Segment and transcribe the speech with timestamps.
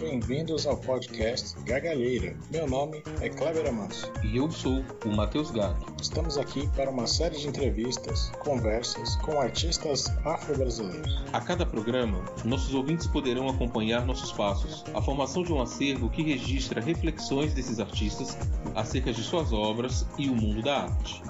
[0.00, 2.34] Bem-vindos ao podcast Gargalheira.
[2.50, 4.10] Meu nome é Cleber Amasso.
[4.24, 5.92] E eu sou o Matheus Gato.
[6.00, 11.22] Estamos aqui para uma série de entrevistas, conversas com artistas afro-brasileiros.
[11.34, 16.22] A cada programa, nossos ouvintes poderão acompanhar nossos passos, a formação de um acervo que
[16.22, 18.38] registra reflexões desses artistas
[18.74, 21.22] acerca de suas obras e o mundo da arte.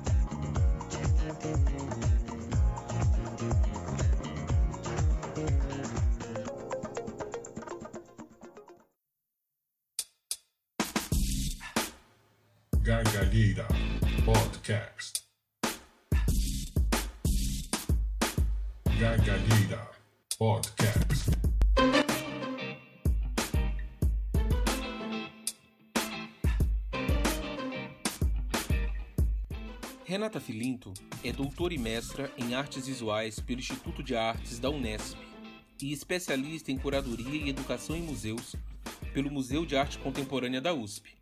[30.21, 30.93] Renata Filinto
[31.25, 35.17] é doutora e mestra em artes visuais pelo Instituto de Artes da Unesp
[35.81, 38.55] e especialista em curadoria e educação em museus
[39.15, 41.17] pelo Museu de Arte Contemporânea da USP.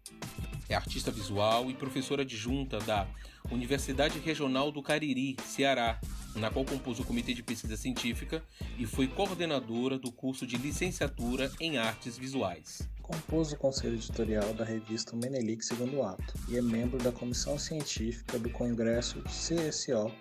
[0.69, 3.07] É artista visual e professora adjunta da
[3.53, 6.01] Universidade Regional do Cariri, Ceará,
[6.35, 8.43] na qual compôs o Comitê de Pesquisa Científica
[8.77, 12.83] e foi coordenadora do curso de licenciatura em Artes Visuais.
[13.09, 18.39] Compôs o conselho editorial da revista Menelik Segundo Ato e é membro da comissão científica
[18.39, 20.13] do Congresso CSO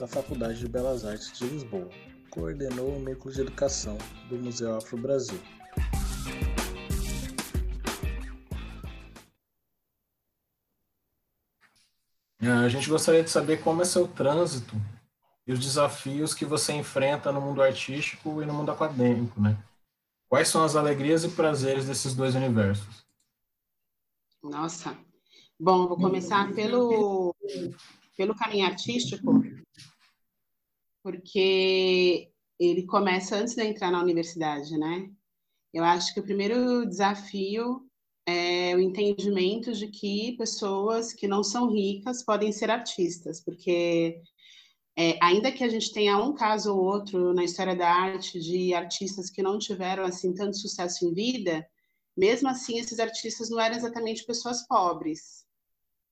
[0.00, 1.88] da Faculdade de Belas Artes de Lisboa.
[2.30, 3.96] Coordenou o núcleo de educação
[4.28, 5.40] do Museu Afro Brasil.
[12.40, 14.74] A gente gostaria de saber como é seu trânsito
[15.46, 19.56] e os desafios que você enfrenta no mundo artístico e no mundo acadêmico, né?
[20.28, 23.06] Quais são as alegrias e prazeres desses dois universos?
[24.42, 24.96] Nossa.
[25.58, 27.34] Bom, vou começar pelo,
[28.16, 29.42] pelo caminho artístico,
[31.02, 35.10] porque ele começa antes de entrar na universidade, né?
[35.72, 37.88] Eu acho que o primeiro desafio
[38.26, 44.22] é o entendimento de que pessoas que não são ricas podem ser artistas, porque
[44.96, 48.72] é, ainda que a gente tenha um caso ou outro na história da arte de
[48.74, 51.66] artistas que não tiveram assim tanto sucesso em vida,
[52.16, 55.44] mesmo assim esses artistas não eram exatamente pessoas pobres.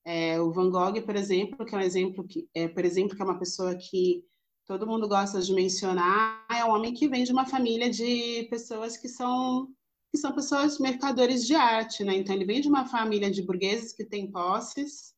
[0.04, 3.22] É, o Van Gogh, por exemplo, que é um exemplo que, é, por exemplo, que
[3.22, 4.24] é uma pessoa que
[4.66, 8.96] todo mundo gosta de mencionar, é um homem que vem de uma família de pessoas
[8.96, 9.68] que são
[10.10, 12.14] que são pessoas mercadores de arte, né?
[12.16, 15.11] Então ele vem de uma família de burgueses que tem posses,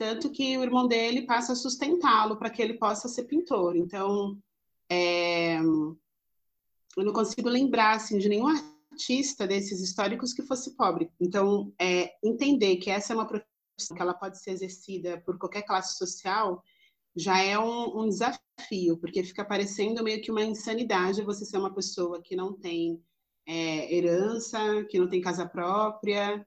[0.00, 3.76] tanto que o irmão dele passa a sustentá-lo para que ele possa ser pintor.
[3.76, 4.38] Então,
[4.88, 11.12] é, eu não consigo lembrar assim de nenhum artista desses históricos que fosse pobre.
[11.20, 15.66] Então, é, entender que essa é uma profissão que ela pode ser exercida por qualquer
[15.66, 16.64] classe social
[17.14, 21.74] já é um, um desafio, porque fica parecendo meio que uma insanidade você ser uma
[21.74, 23.04] pessoa que não tem
[23.46, 26.46] é, herança, que não tem casa própria,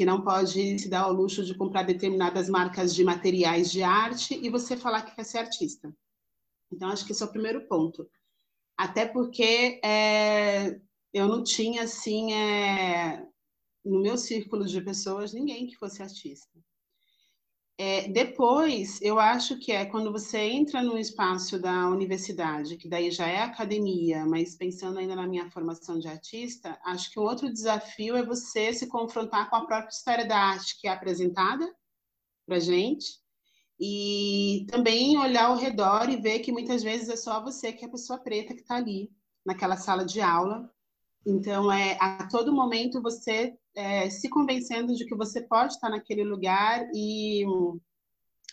[0.00, 4.32] que não pode se dar ao luxo de comprar determinadas marcas de materiais de arte
[4.42, 5.94] e você falar que quer ser artista.
[6.72, 8.08] Então, acho que esse é o primeiro ponto.
[8.78, 10.80] Até porque é,
[11.12, 13.26] eu não tinha, assim, é,
[13.84, 16.48] no meu círculo de pessoas, ninguém que fosse artista.
[17.82, 23.10] É, depois, eu acho que é quando você entra no espaço da universidade, que daí
[23.10, 27.50] já é academia, mas pensando ainda na minha formação de artista, acho que um outro
[27.50, 31.74] desafio é você se confrontar com a própria história da arte que é apresentada
[32.46, 33.06] para gente,
[33.80, 37.88] e também olhar ao redor e ver que muitas vezes é só você que é
[37.88, 39.10] a pessoa preta que está ali,
[39.42, 40.70] naquela sala de aula.
[41.26, 46.24] Então, é, a todo momento você é, se convencendo de que você pode estar naquele
[46.24, 47.44] lugar e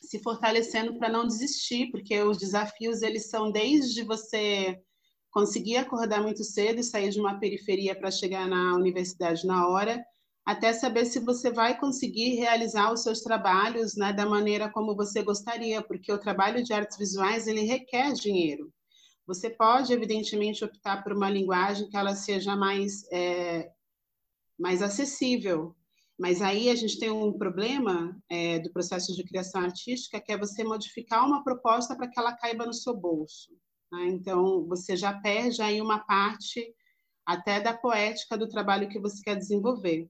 [0.02, 4.80] se fortalecendo para não desistir, porque os desafios eles são desde você
[5.32, 10.04] conseguir acordar muito cedo e sair de uma periferia para chegar na universidade na hora,
[10.46, 15.22] até saber se você vai conseguir realizar os seus trabalhos né, da maneira como você
[15.22, 18.72] gostaria, porque o trabalho de artes visuais ele requer dinheiro.
[19.28, 23.70] Você pode, evidentemente, optar por uma linguagem que ela seja mais é,
[24.58, 25.76] mais acessível.
[26.18, 30.38] Mas aí a gente tem um problema é, do processo de criação artística, que é
[30.38, 33.52] você modificar uma proposta para que ela caiba no seu bolso.
[33.92, 34.08] Né?
[34.08, 36.74] Então, você já perde aí uma parte
[37.24, 40.10] até da poética do trabalho que você quer desenvolver.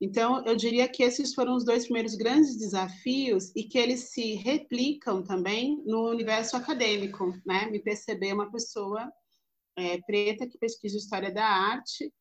[0.00, 4.34] Então, eu diria que esses foram os dois primeiros grandes desafios e que eles se
[4.34, 7.70] replicam também no universo acadêmico, né?
[7.70, 9.10] Me perceber uma pessoa
[9.76, 12.12] é, preta que pesquisa história da arte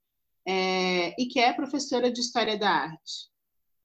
[0.45, 3.31] é, e que é professora de História da Arte,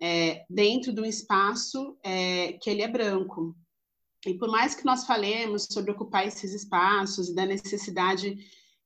[0.00, 3.56] é, dentro de um espaço é, que ele é branco.
[4.26, 8.36] E por mais que nós falemos sobre ocupar esses espaços e da necessidade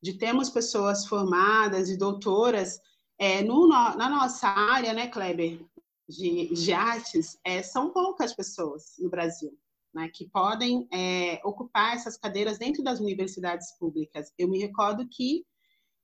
[0.03, 2.79] de termos pessoas formadas e doutoras,
[3.23, 5.65] É, no, na nossa área, né, Kleber,
[6.09, 9.57] de, de artes, é, são poucas pessoas no Brasil
[9.95, 14.33] né, que podem é, ocupar essas cadeiras dentro das universidades públicas.
[14.37, 15.47] Eu me recordo que,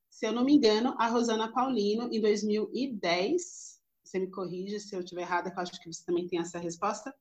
[0.08, 5.00] se eu não me engano, a Rosana Paulino, em 2010, você me corrige se eu
[5.00, 7.12] estiver errada, que eu acho que você também tem essa resposta,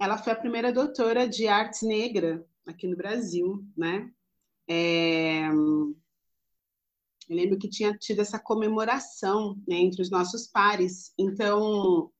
[0.00, 4.08] ela foi a primeira doutora de artes negra aqui no Brasil, né?
[4.68, 5.48] É...
[7.28, 11.12] Eu lembro que tinha tido essa comemoração né, entre os nossos pares.
[11.18, 12.10] Então,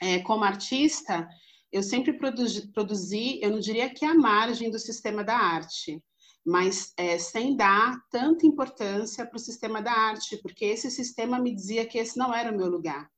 [0.00, 1.28] é, como artista,
[1.72, 6.02] eu sempre produzi, produzi, eu não diria que a margem do sistema da arte,
[6.44, 11.54] mas é, sem dar tanta importância para o sistema da arte, porque esse sistema me
[11.54, 13.10] dizia que esse não era o meu lugar.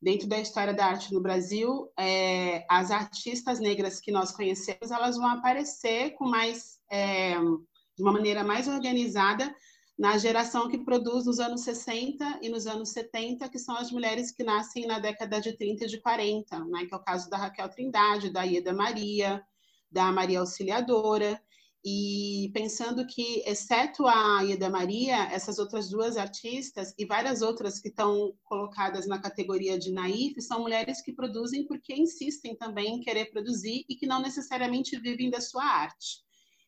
[0.00, 5.16] Dentro da história da arte no Brasil, é, as artistas negras que nós conhecemos, elas
[5.16, 9.52] vão aparecer com mais, é, de uma maneira mais organizada
[9.98, 14.30] na geração que produz nos anos 60 e nos anos 70, que são as mulheres
[14.30, 16.84] que nascem na década de 30 e de 40, né?
[16.84, 19.42] que é o caso da Raquel Trindade, da Ieda Maria,
[19.90, 21.40] da Maria Auxiliadora,
[21.82, 27.88] e pensando que, exceto a Ieda Maria, essas outras duas artistas e várias outras que
[27.88, 33.30] estão colocadas na categoria de naif, são mulheres que produzem porque insistem também em querer
[33.30, 36.25] produzir e que não necessariamente vivem da sua arte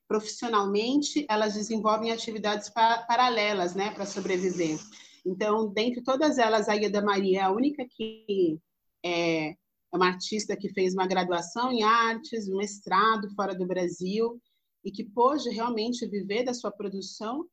[0.08, 4.78] profissionalmente, elas desenvolvem atividades pa paralelas, né, para sobreviver.
[5.25, 8.58] Então, dentre todas elas, a Ieda Maria é a única que
[9.05, 9.56] é, é
[9.93, 14.40] uma artista que fez uma graduação em artes, um mestrado fora do Brasil
[14.82, 17.46] e que pôde realmente viver da sua produção.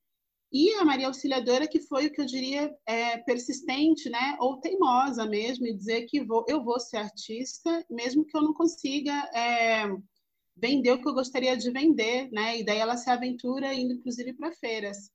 [0.52, 5.26] E a Maria Auxiliadora, que foi o que eu diria é, persistente, né, ou teimosa
[5.26, 9.86] mesmo, e dizer que vou, eu vou ser artista, mesmo que eu não consiga é,
[10.56, 12.60] vender o que eu gostaria de vender, né?
[12.60, 15.12] E daí ela se aventura indo, inclusive, para feiras.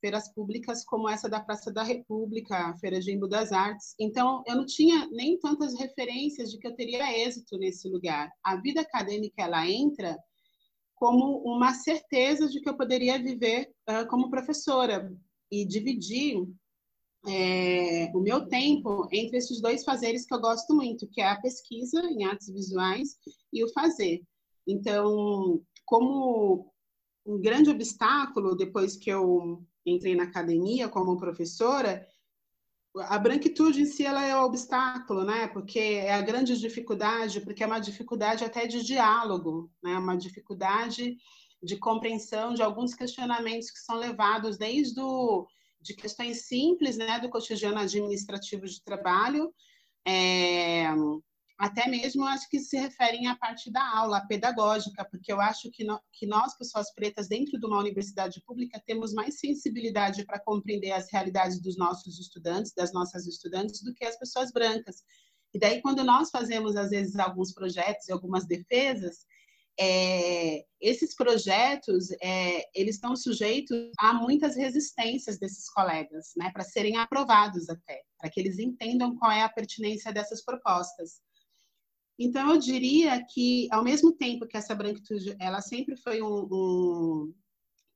[0.00, 3.94] Feiras públicas como essa da Praça da República, a Feira de Embu das Artes.
[4.00, 8.32] Então, eu não tinha nem tantas referências de que eu teria êxito nesse lugar.
[8.42, 10.16] A vida acadêmica, ela entra
[10.94, 15.12] como uma certeza de que eu poderia viver uh, como professora
[15.50, 16.46] e dividir
[17.26, 21.40] é, o meu tempo entre esses dois fazeres que eu gosto muito, que é a
[21.40, 23.16] pesquisa em artes visuais
[23.52, 24.22] e o fazer.
[24.66, 26.72] Então, como
[27.26, 32.06] um grande obstáculo, depois que eu entrei na academia como professora,
[32.96, 35.46] a branquitude em si ela é o obstáculo, né?
[35.48, 39.96] Porque é a grande dificuldade, porque é uma dificuldade até de diálogo, né?
[39.98, 41.16] Uma dificuldade
[41.62, 45.46] de compreensão de alguns questionamentos que são levados desde o,
[45.80, 49.52] de questões simples, né, do cotidiano administrativo de trabalho,
[50.04, 50.86] é,
[51.60, 55.84] até mesmo acho que se referem à parte da aula pedagógica, porque eu acho que,
[55.84, 60.92] no, que nós, pessoas pretas, dentro de uma universidade pública, temos mais sensibilidade para compreender
[60.92, 65.04] as realidades dos nossos estudantes, das nossas estudantes, do que as pessoas brancas.
[65.52, 69.26] E daí, quando nós fazemos, às vezes, alguns projetos e algumas defesas,
[69.78, 76.96] é, esses projetos, é, eles estão sujeitos a muitas resistências desses colegas, né, para serem
[76.96, 81.20] aprovados até, para que eles entendam qual é a pertinência dessas propostas.
[82.22, 87.34] Então, eu diria que, ao mesmo tempo que essa branquitude, ela sempre foi um, um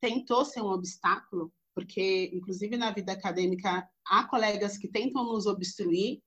[0.00, 6.22] tentou ser um obstáculo, porque, inclusive, na vida acadêmica, há colegas que tentam nos obstruir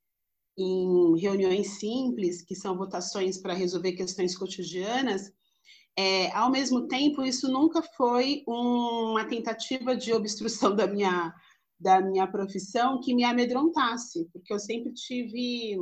[0.56, 5.32] em reuniões simples, que são votações para resolver questões cotidianas,
[5.98, 11.34] é, ao mesmo tempo, isso nunca foi uma tentativa de obstrução da minha,
[11.80, 15.76] da minha profissão que me amedrontasse, porque eu sempre tive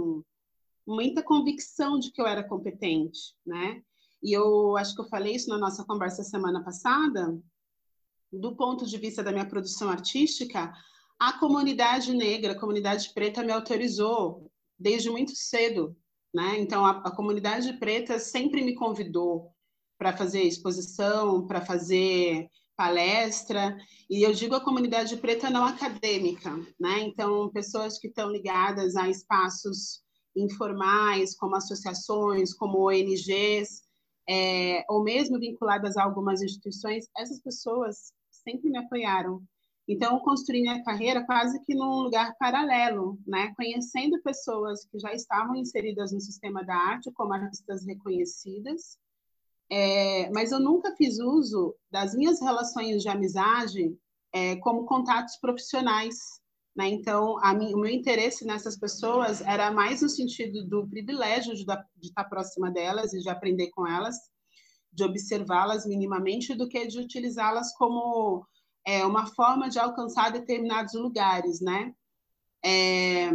[0.85, 3.81] muita convicção de que eu era competente, né?
[4.21, 7.37] E eu acho que eu falei isso na nossa conversa semana passada.
[8.31, 10.73] Do ponto de vista da minha produção artística,
[11.19, 15.95] a comunidade negra, a comunidade preta me autorizou desde muito cedo,
[16.33, 16.59] né?
[16.59, 19.51] Então a, a comunidade preta sempre me convidou
[19.97, 23.77] para fazer exposição, para fazer palestra,
[24.09, 26.99] e eu digo a comunidade preta não acadêmica, né?
[26.99, 30.03] Então, pessoas que estão ligadas a espaços
[30.35, 33.83] informais, como associações, como ONGs,
[34.27, 39.41] é, ou mesmo vinculadas a algumas instituições, essas pessoas sempre me apoiaram.
[39.87, 43.53] Então, eu construí minha carreira quase que num lugar paralelo, né?
[43.55, 48.97] conhecendo pessoas que já estavam inseridas no sistema da arte como artistas reconhecidas,
[49.69, 53.95] é, mas eu nunca fiz uso das minhas relações de amizade
[54.33, 56.41] é, como contatos profissionais,
[56.75, 56.89] né?
[56.89, 62.07] Então, mim, o meu interesse nessas pessoas era mais no sentido do privilégio de, de
[62.07, 64.15] estar próxima delas e de aprender com elas,
[64.91, 68.45] de observá-las minimamente, do que de utilizá-las como
[68.85, 71.93] é, uma forma de alcançar determinados lugares, né?
[72.63, 73.29] É,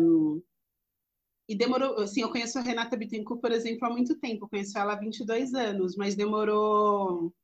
[1.49, 4.78] e demorou, assim, eu conheço a Renata Bittencourt, por exemplo, há muito tempo, eu conheço
[4.78, 7.35] ela há 22 anos, mas demorou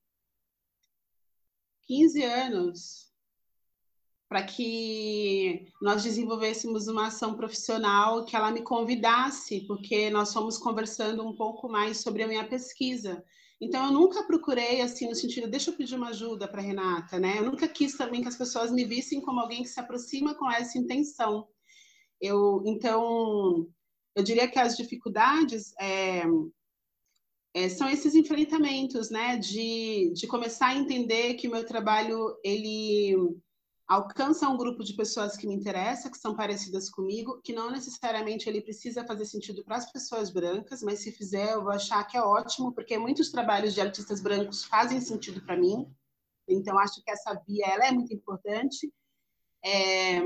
[1.89, 3.06] 15 anos
[4.29, 11.27] para que nós desenvolvêssemos uma ação profissional que ela me convidasse, porque nós fomos conversando
[11.27, 13.25] um pouco mais sobre a minha pesquisa.
[13.61, 17.39] Então, eu nunca procurei, assim, no sentido, deixa eu pedir uma ajuda para Renata, né?
[17.39, 20.51] Eu nunca quis também que as pessoas me vissem como alguém que se aproxima com
[20.51, 21.47] essa intenção.
[22.21, 23.67] Eu, então,
[24.15, 26.25] eu diria que as dificuldades é,
[27.55, 29.39] é, são esses enfrentamentos, né?
[29.39, 33.17] De, de começar a entender que o meu trabalho, ele
[33.87, 38.49] alcança um grupo de pessoas que me interessa, que são parecidas comigo, que não necessariamente
[38.49, 42.17] ele precisa fazer sentido para as pessoas brancas, mas se fizer eu vou achar que
[42.17, 45.89] é ótimo, porque muitos trabalhos de artistas brancos fazem sentido para mim.
[46.49, 48.93] Então acho que essa via ela é muito importante.
[49.65, 50.21] É...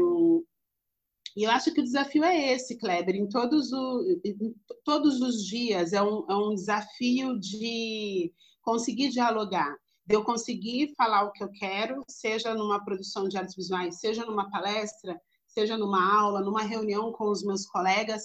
[1.36, 5.44] E eu acho que o desafio é esse, Kleber, em todos, o, em todos os
[5.44, 9.76] dias é um, é um desafio de conseguir dialogar
[10.07, 14.25] de eu conseguir falar o que eu quero, seja numa produção de artes visuais, seja
[14.25, 18.25] numa palestra, seja numa aula, numa reunião com os meus colegas,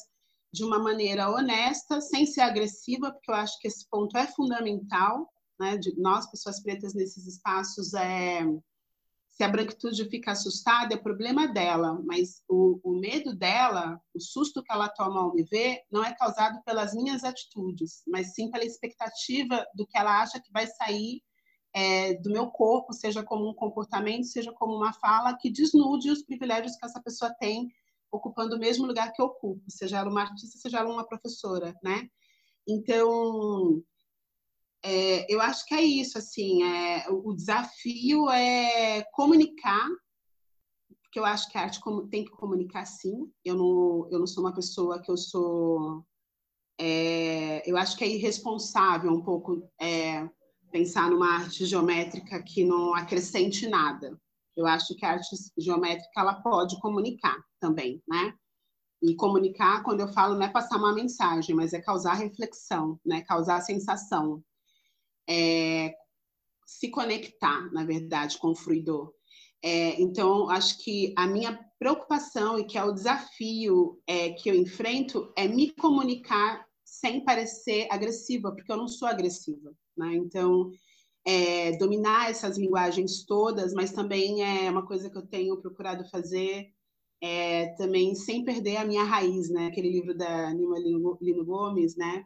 [0.52, 5.30] de uma maneira honesta, sem ser agressiva, porque eu acho que esse ponto é fundamental,
[5.60, 5.78] né?
[5.78, 8.42] De nós, pessoas pretas, nesses espaços, é...
[9.28, 14.64] se a branquitude fica assustada, é problema dela, mas o, o medo dela, o susto
[14.64, 18.64] que ela toma ao me ver, não é causado pelas minhas atitudes, mas sim pela
[18.64, 21.22] expectativa do que ela acha que vai sair
[21.76, 26.24] é, do meu corpo, seja como um comportamento, seja como uma fala, que desnude os
[26.24, 27.70] privilégios que essa pessoa tem
[28.10, 31.76] ocupando o mesmo lugar que eu ocupo, seja ela uma artista, seja ela uma professora,
[31.84, 32.10] né?
[32.66, 33.84] Então,
[34.82, 39.90] é, eu acho que é isso, assim, é, o desafio é comunicar,
[41.04, 43.30] porque eu acho que a arte tem que comunicar, sim.
[43.44, 46.06] Eu não, eu não sou uma pessoa que eu sou...
[46.80, 50.30] É, eu acho que é irresponsável um pouco é,
[50.76, 54.20] pensar numa arte geométrica que não acrescente nada.
[54.58, 58.34] Eu acho que a arte geométrica ela pode comunicar também, né?
[59.02, 63.22] E comunicar, quando eu falo, não é passar uma mensagem, mas é causar reflexão, né?
[63.22, 64.44] Causar sensação.
[65.30, 65.94] É
[66.66, 69.14] se conectar, na verdade, com o fruidor.
[69.64, 74.56] É, então, acho que a minha preocupação e que é o desafio é, que eu
[74.56, 79.74] enfrento é me comunicar sem parecer agressiva, porque eu não sou agressiva.
[79.98, 80.16] Né?
[80.16, 80.72] Então,
[81.26, 86.72] é, dominar essas linguagens todas, mas também é uma coisa que eu tenho procurado fazer
[87.22, 89.68] é, também sem perder a minha raiz, né?
[89.68, 92.26] Aquele livro da Nima Lino Gomes, né?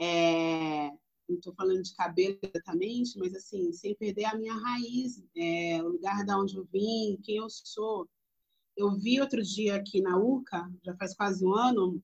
[0.00, 0.90] É,
[1.28, 5.88] não estou falando de cabelo exatamente, mas assim, sem perder a minha raiz, é, o
[5.88, 8.08] lugar da onde eu vim, quem eu sou.
[8.76, 12.02] Eu vi outro dia aqui na UCA, já faz quase um ano,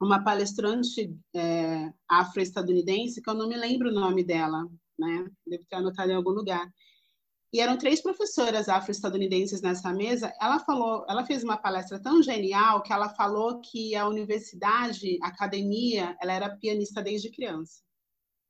[0.00, 4.64] uma palestrante é, afro-estadunidense, que eu não me lembro o nome dela,
[4.98, 5.30] né?
[5.46, 6.66] Devo ter anotado em algum lugar.
[7.52, 10.32] E eram três professoras afro-estadunidenses nessa mesa.
[10.40, 15.28] Ela falou, ela fez uma palestra tão genial que ela falou que a universidade, a
[15.28, 17.82] academia, ela era pianista desde criança.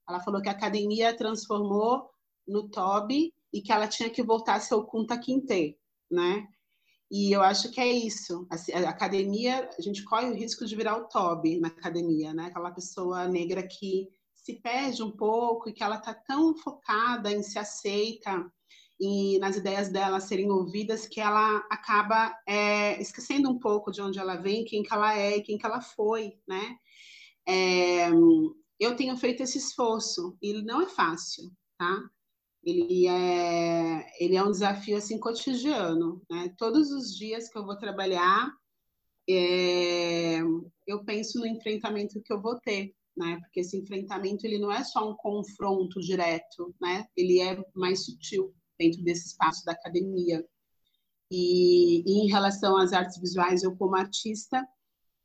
[0.08, 2.10] Ela falou que a academia transformou
[2.46, 5.78] no Toby e que ela tinha que voltar a ser o Kunta Kinte,
[6.10, 6.46] né?
[7.10, 8.46] E eu acho que é isso.
[8.48, 12.46] Assim, a academia, a gente corre o risco de virar o Toby na academia, né?
[12.46, 17.42] Aquela pessoa negra que se perde um pouco e que ela está tão focada em
[17.42, 18.50] se aceita
[19.00, 24.18] e nas ideias dela serem ouvidas que ela acaba é, esquecendo um pouco de onde
[24.18, 26.76] ela vem, quem que ela é e quem que ela foi, né?
[27.48, 28.10] É,
[28.78, 32.10] eu tenho feito esse esforço e não é fácil, tá?
[32.62, 36.54] Ele é, ele é um desafio assim cotidiano, né?
[36.58, 38.50] Todos os dias que eu vou trabalhar,
[39.28, 40.40] é,
[40.86, 43.38] eu penso no enfrentamento que eu vou ter, né?
[43.40, 47.06] Porque esse enfrentamento ele não é só um confronto direto, né?
[47.16, 50.44] Ele é mais sutil dentro desse espaço da academia.
[51.30, 54.66] E, e em relação às artes visuais, eu como artista,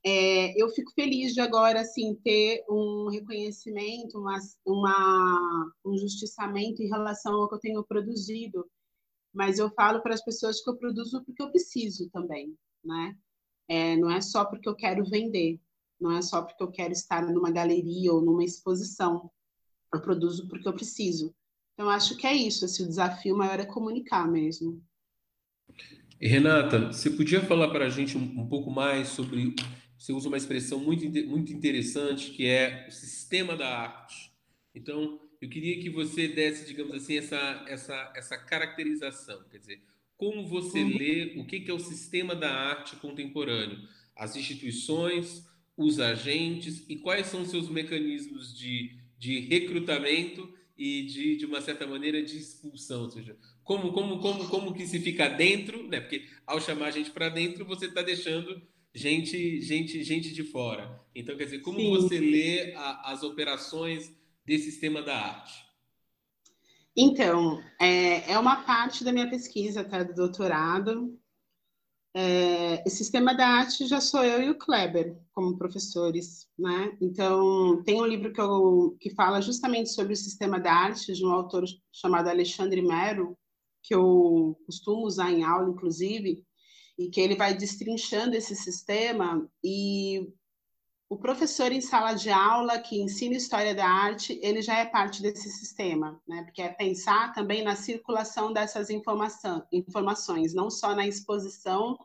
[0.07, 6.88] é, eu fico feliz de agora assim ter um reconhecimento, uma, uma, um justiçamento em
[6.88, 8.69] relação ao que eu tenho produzido.
[9.33, 13.17] Mas eu falo para as pessoas que eu produzo porque eu preciso também, né?
[13.67, 15.59] É, não é só porque eu quero vender,
[16.00, 19.31] não é só porque eu quero estar numa galeria ou numa exposição.
[19.91, 21.33] Eu produzo porque eu preciso.
[21.74, 22.63] Então, acho que é isso.
[22.63, 24.83] Assim, o desafio maior é comunicar mesmo.
[26.21, 29.55] Renata, você podia falar para a gente um, um pouco mais sobre
[29.97, 34.31] você usa uma expressão muito, muito interessante que é o sistema da arte.
[34.73, 39.43] Então, eu queria que você desse, digamos assim, essa, essa, essa caracterização.
[39.49, 39.81] Quer dizer,
[40.17, 40.97] como você uhum.
[40.97, 43.79] lê o que é o sistema da arte contemporâneo,
[44.15, 45.45] as instituições,
[45.77, 51.87] os agentes e quais são seus mecanismos de, de recrutamento e de, de uma certa
[51.87, 56.01] maneira de expulsão, ou seja, como como como como que se fica dentro, né?
[56.01, 58.61] Porque ao chamar a gente para dentro, você está deixando
[58.95, 61.03] gente gente gente de fora.
[61.13, 61.91] Então, quer dizer, como Sim.
[61.91, 64.11] você lê a, as operações
[64.45, 65.65] desse sistema da arte?
[66.97, 71.19] Então, é, é uma parte da minha pesquisa, tá, do doutorado.
[72.17, 76.97] É, esse sistema da arte já sou eu e o Kleber como professores, né?
[77.01, 81.25] Então, tem um livro que, eu, que fala justamente sobre o sistema da arte, de
[81.25, 83.37] um autor chamado Alexandre Mero,
[83.83, 86.45] que eu costumo usar em aula, inclusive,
[86.97, 90.33] e que ele vai destrinchando esse sistema e
[91.07, 95.21] o professor em sala de aula que ensina história da arte, ele já é parte
[95.21, 96.43] desse sistema, né?
[96.43, 101.97] Porque é pensar também na circulação dessas informação, informações, não só na exposição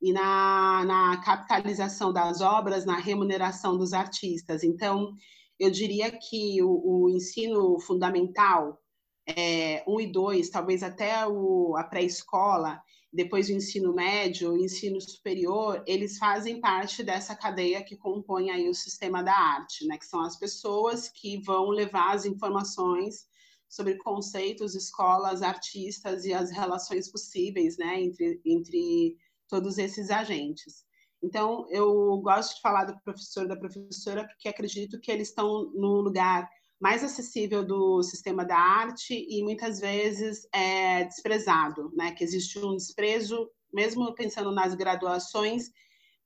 [0.00, 4.62] e na, na capitalização das obras, na remuneração dos artistas.
[4.62, 5.12] Então,
[5.58, 8.80] eu diria que o, o ensino fundamental,
[9.26, 12.80] é, um e dois, talvez até o, a pré-escola,
[13.12, 18.68] depois o ensino médio, o ensino superior, eles fazem parte dessa cadeia que compõe aí
[18.68, 19.96] o sistema da arte, né?
[19.96, 23.26] Que são as pessoas que vão levar as informações
[23.68, 28.00] sobre conceitos, escolas, artistas e as relações possíveis, né?
[28.02, 29.16] Entre, entre
[29.48, 30.84] todos esses agentes.
[31.22, 36.00] Então, eu gosto de falar do professor da professora porque acredito que eles estão no
[36.00, 36.48] lugar
[36.80, 42.12] mais acessível do sistema da arte e muitas vezes é desprezado, né?
[42.12, 45.70] Que existe um desprezo, mesmo pensando nas graduações,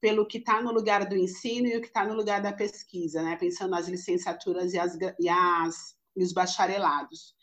[0.00, 3.22] pelo que está no lugar do ensino e o que está no lugar da pesquisa,
[3.22, 3.36] né?
[3.36, 7.34] Pensando nas licenciaturas e, as, e, as, e os bacharelados.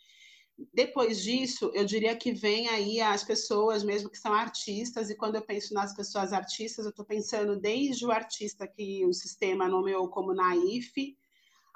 [0.73, 5.35] Depois disso, eu diria que vem aí as pessoas mesmo que são artistas, e quando
[5.35, 10.09] eu penso nas pessoas artistas, eu estou pensando desde o artista que o sistema nomeou
[10.09, 11.17] como naif,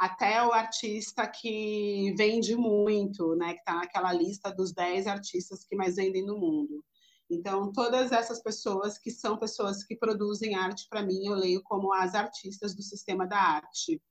[0.03, 5.77] até o artista que vende muito, né, que está naquela lista dos 10 artistas que
[5.77, 6.83] mais vendem no mundo.
[7.31, 11.93] Então, todas essas pessoas que são pessoas que produzem arte, para mim, eu leio como
[11.93, 14.01] as artistas do sistema da arte.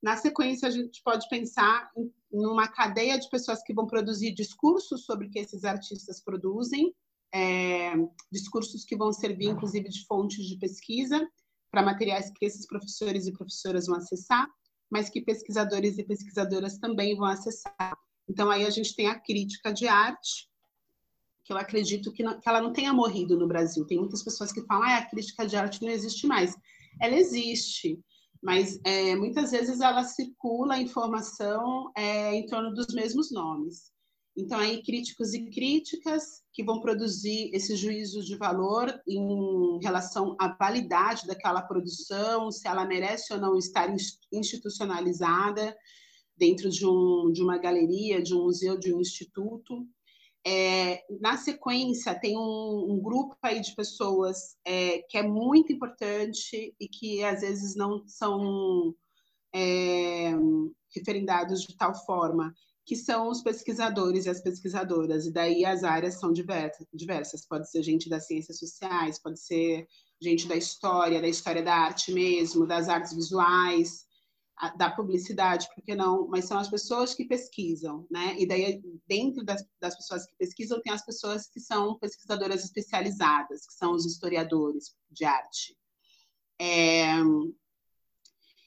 [0.00, 5.04] Na sequência, a gente pode pensar em uma cadeia de pessoas que vão produzir discursos
[5.04, 6.94] sobre o que esses artistas produzem,
[7.34, 7.92] é,
[8.30, 11.28] discursos que vão servir, inclusive, de fontes de pesquisa
[11.72, 14.48] para materiais que esses professores e professoras vão acessar
[14.94, 17.98] mas que pesquisadores e pesquisadoras também vão acessar.
[18.28, 20.48] Então, aí a gente tem a crítica de arte,
[21.44, 23.84] que eu acredito que, não, que ela não tenha morrido no Brasil.
[23.84, 26.56] Tem muitas pessoas que falam, ah, a crítica de arte não existe mais.
[27.02, 27.98] Ela existe,
[28.40, 33.92] mas é, muitas vezes ela circula a informação é, em torno dos mesmos nomes.
[34.36, 40.48] Então, aí, críticos e críticas que vão produzir esses juízos de valor em relação à
[40.48, 43.88] validade daquela produção, se ela merece ou não estar
[44.32, 45.76] institucionalizada
[46.36, 49.86] dentro de, um, de uma galeria, de um museu, de um instituto.
[50.46, 56.74] É, na sequência, tem um, um, grupo aí de pessoas é, que é muito importante
[56.78, 58.94] e que às vezes não são
[59.54, 60.32] é,
[60.94, 62.52] referendados de tal forma,
[62.84, 67.46] que são os pesquisadores e as pesquisadoras, e daí as áreas são diversas.
[67.46, 69.88] Pode ser gente das ciências sociais, pode ser
[70.20, 74.04] gente da história, da história da arte mesmo, das artes visuais,
[74.76, 76.28] da publicidade, por que não?
[76.28, 78.36] Mas são as pessoas que pesquisam, né?
[78.38, 83.66] E daí, dentro das, das pessoas que pesquisam, tem as pessoas que são pesquisadoras especializadas,
[83.66, 85.76] que são os historiadores de arte.
[86.60, 87.16] É...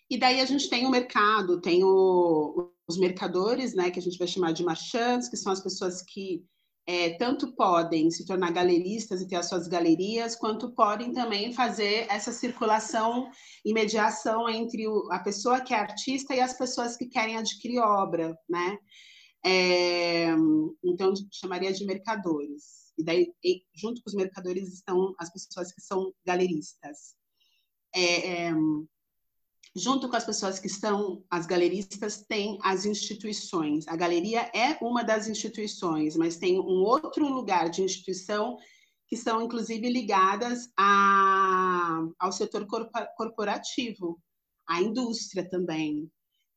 [0.09, 4.17] E daí a gente tem o mercado, tem o, os mercadores, né, que a gente
[4.17, 6.45] vai chamar de marchands, que são as pessoas que
[6.87, 12.07] é, tanto podem se tornar galeristas e ter as suas galerias, quanto podem também fazer
[12.09, 13.29] essa circulação
[13.65, 17.79] e mediação entre o, a pessoa que é artista e as pessoas que querem adquirir
[17.79, 18.77] obra, né?
[19.45, 20.29] É,
[20.83, 22.93] então, chamaria de mercadores.
[22.97, 23.33] E daí,
[23.75, 27.15] junto com os mercadores, estão as pessoas que são galeristas.
[27.93, 28.53] É, é,
[29.75, 33.87] junto com as pessoas que estão, as galeristas, tem as instituições.
[33.87, 38.57] A galeria é uma das instituições, mas tem um outro lugar de instituição
[39.07, 42.67] que são, inclusive, ligadas a, ao setor
[43.15, 44.19] corporativo,
[44.67, 46.11] à indústria também,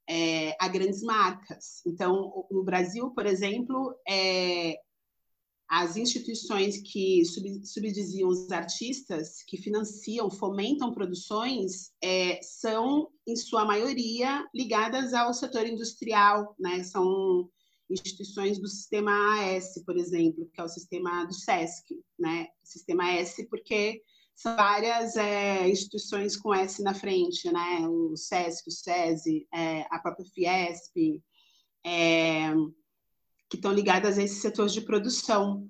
[0.09, 1.81] é, a grandes marcas.
[1.87, 4.77] Então, no Brasil, por exemplo, é,
[5.71, 13.65] as instituições que sub, subdiziam os artistas, que financiam, fomentam produções, é, são, em sua
[13.65, 16.83] maioria, ligadas ao setor industrial, né?
[16.83, 17.49] São
[17.89, 22.49] instituições do sistema AS, por exemplo, que é o sistema do SESC, né?
[22.65, 24.03] Sistema S, porque
[24.35, 27.87] são várias é, instituições com S na frente, né?
[27.89, 31.23] O SESC, o SESI, é, a própria Fiesp,
[31.87, 32.53] é,
[33.51, 35.69] que estão ligadas a esse setor de produção.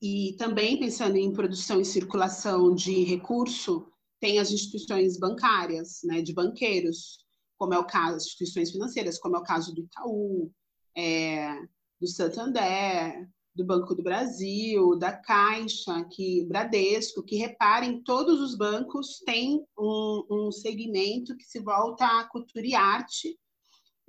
[0.00, 3.86] E também pensando em produção e circulação de recurso,
[4.18, 7.18] tem as instituições bancárias, né, de banqueiros,
[7.58, 10.50] como é o caso, instituições financeiras, como é o caso do Itaú,
[10.96, 11.54] é,
[12.00, 19.18] do Santander, do Banco do Brasil, da Caixa, que Bradesco, que reparem, todos os bancos
[19.26, 23.38] têm um, um segmento que se volta à cultura e arte,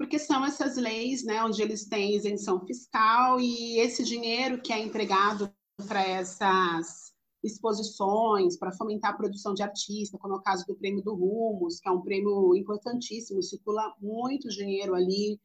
[0.03, 4.77] porque são essas leis, né, onde eles têm isenção fiscal e esse dinheiro que é
[4.77, 5.49] empregado
[5.87, 11.01] para essas exposições, para fomentar a produção de artista, como é o caso do prêmio
[11.01, 15.39] do Rumos, que é um prêmio importantíssimo, circula muito dinheiro ali,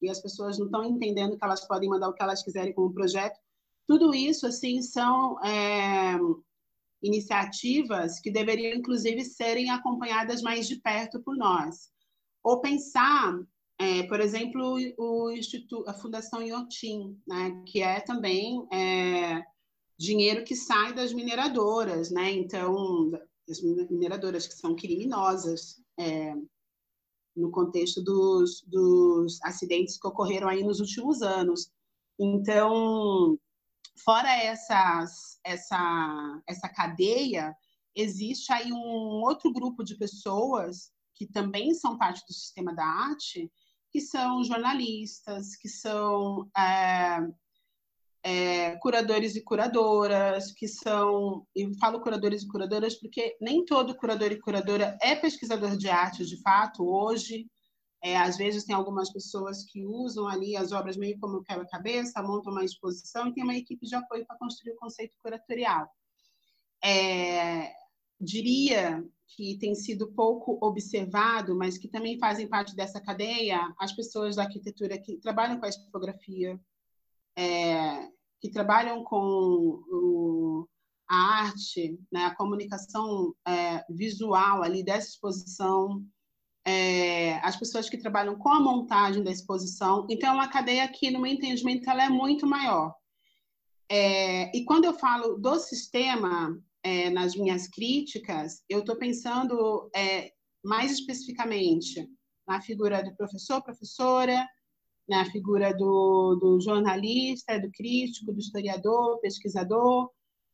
[0.00, 2.82] e as pessoas não estão entendendo que elas podem mandar o que elas quiserem com
[2.82, 3.40] o projeto.
[3.84, 6.16] Tudo isso, assim, são é,
[7.02, 11.90] iniciativas que deveriam, inclusive, serem acompanhadas mais de perto por nós.
[12.44, 13.36] Ou pensar,
[13.78, 19.44] é, por exemplo, o Instituto, a Fundação Iotim, né, que é também é,
[19.96, 22.32] dinheiro que sai das mineradoras, né?
[22.32, 23.10] Então,
[23.48, 26.34] as mineradoras que são criminosas, é,
[27.36, 31.70] no contexto dos, dos acidentes que ocorreram aí nos últimos anos.
[32.18, 33.38] Então,
[34.04, 37.56] fora essas, essa, essa cadeia,
[37.94, 43.50] existe aí um outro grupo de pessoas que também são parte do sistema da arte,
[43.90, 47.20] que são jornalistas, que são é,
[48.22, 51.46] é, curadores e curadoras, que são.
[51.54, 56.24] Eu falo curadores e curadoras porque nem todo curador e curadora é pesquisador de arte,
[56.24, 57.46] de fato, hoje.
[58.02, 62.52] É, às vezes tem algumas pessoas que usam ali as obras meio como quebra-cabeça, montam
[62.52, 65.88] uma exposição e tem uma equipe de apoio para construir o conceito curatorial.
[66.84, 67.72] É,
[68.20, 74.36] diria que tem sido pouco observado, mas que também fazem parte dessa cadeia, as pessoas
[74.36, 76.58] da arquitetura que trabalham com a tipografia,
[77.36, 78.08] é,
[78.40, 80.68] que trabalham com o,
[81.08, 86.04] a arte, né, a comunicação é, visual ali dessa exposição,
[86.64, 90.06] é, as pessoas que trabalham com a montagem da exposição.
[90.10, 92.94] Então, é uma cadeia que, no meu entendimento, ela é muito maior.
[93.88, 100.32] É, e quando eu falo do sistema, é, nas minhas críticas, eu estou pensando é,
[100.64, 102.08] mais especificamente
[102.46, 104.46] na figura do professor, professora,
[105.06, 110.10] na figura do, do jornalista, do crítico, do historiador, pesquisador,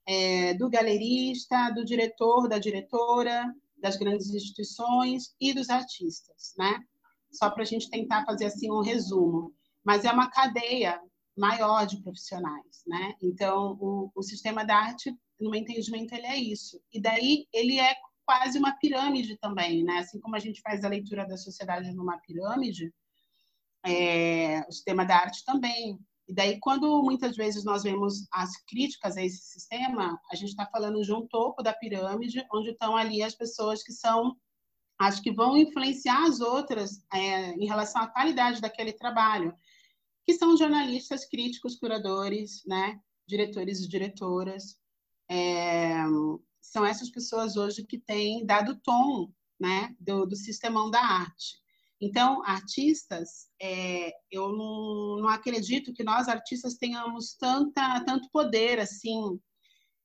[0.07, 3.44] é, do galerista, do diretor, da diretora,
[3.79, 6.81] das grandes instituições e dos artistas, né?
[7.31, 9.53] Só para a gente tentar fazer assim um resumo.
[9.85, 11.01] Mas é uma cadeia
[11.37, 13.14] maior de profissionais, né?
[13.23, 16.81] Então, o, o sistema da arte, no meu entendimento, ele é isso.
[16.92, 17.94] E daí ele é
[18.25, 19.99] quase uma pirâmide também, né?
[19.99, 22.92] Assim como a gente faz a leitura da sociedade numa pirâmide,
[23.85, 25.99] é, o sistema da arte também.
[26.27, 30.66] E daí, quando muitas vezes nós vemos as críticas a esse sistema, a gente está
[30.66, 34.35] falando de um topo da pirâmide, onde estão ali as pessoas que são,
[34.99, 39.55] acho que vão influenciar as outras é, em relação à qualidade daquele trabalho,
[40.25, 44.79] que são jornalistas, críticos, curadores, né, diretores e diretoras.
[45.31, 46.05] É,
[46.61, 51.63] são essas pessoas hoje que têm dado tom né, do, do sistemão da arte.
[52.01, 59.41] Então, artistas, é, eu não, não, acredito que nós artistas tenhamos tanta, tanto poder assim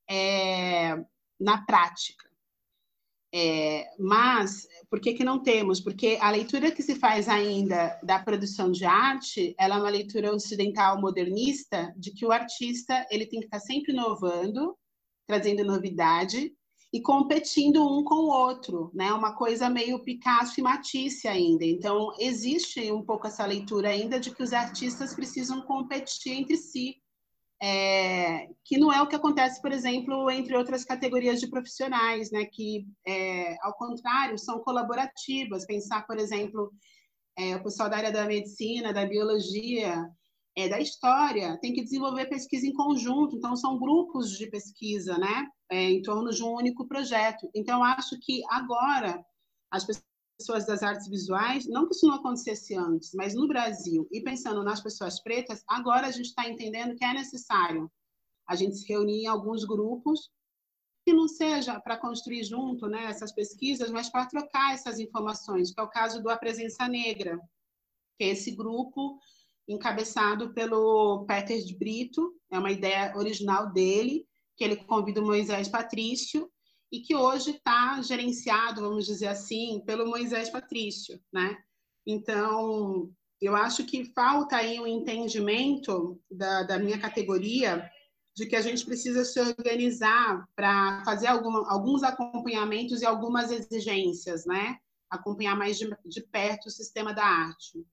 [0.10, 0.96] é,
[1.40, 2.30] na prática.
[3.34, 5.80] É, mas por que, que não temos?
[5.80, 10.34] Porque a leitura que se faz ainda da produção de arte, ela é uma leitura
[10.34, 14.76] ocidental modernista, de que o artista ele tem que estar sempre inovando,
[15.30, 16.52] trazendo novidade,
[16.92, 19.14] e competindo um com o outro, né?
[19.14, 21.64] Uma coisa meio Picasso e Matisse ainda.
[21.64, 26.96] Então, existe um pouco essa leitura ainda de que os artistas precisam competir entre si,
[27.62, 32.46] é, que não é o que acontece, por exemplo, entre outras categorias de profissionais, né?
[32.46, 35.68] Que, é, ao contrário, são colaborativas.
[35.68, 36.72] Pensar, por exemplo,
[37.38, 40.10] é, o pessoal da área da medicina, da biologia,
[40.60, 45.48] é, da história, tem que desenvolver pesquisa em conjunto, então são grupos de pesquisa, né,
[45.70, 47.50] é, em torno de um único projeto.
[47.56, 49.24] Então, acho que agora
[49.72, 54.22] as pessoas das artes visuais, não que isso não acontecesse antes, mas no Brasil, e
[54.22, 57.90] pensando nas pessoas pretas, agora a gente está entendendo que é necessário
[58.48, 60.30] a gente se reunir em alguns grupos,
[61.06, 65.80] que não seja para construir junto né, essas pesquisas, mas para trocar essas informações, que
[65.80, 67.40] é o caso do A Presença Negra,
[68.18, 69.20] que é esse grupo
[69.70, 74.26] encabeçado pelo Peter de Brito, é uma ideia original dele,
[74.58, 76.52] que ele convida o Moisés Patrício,
[76.92, 81.56] e que hoje está gerenciado, vamos dizer assim, pelo Moisés Patrício, né?
[82.06, 87.88] Então, eu acho que falta aí um entendimento da, da minha categoria
[88.36, 94.78] de que a gente precisa se organizar para fazer alguns acompanhamentos e algumas exigências, né?
[95.12, 97.86] Acompanhar mais de, de perto o sistema da arte.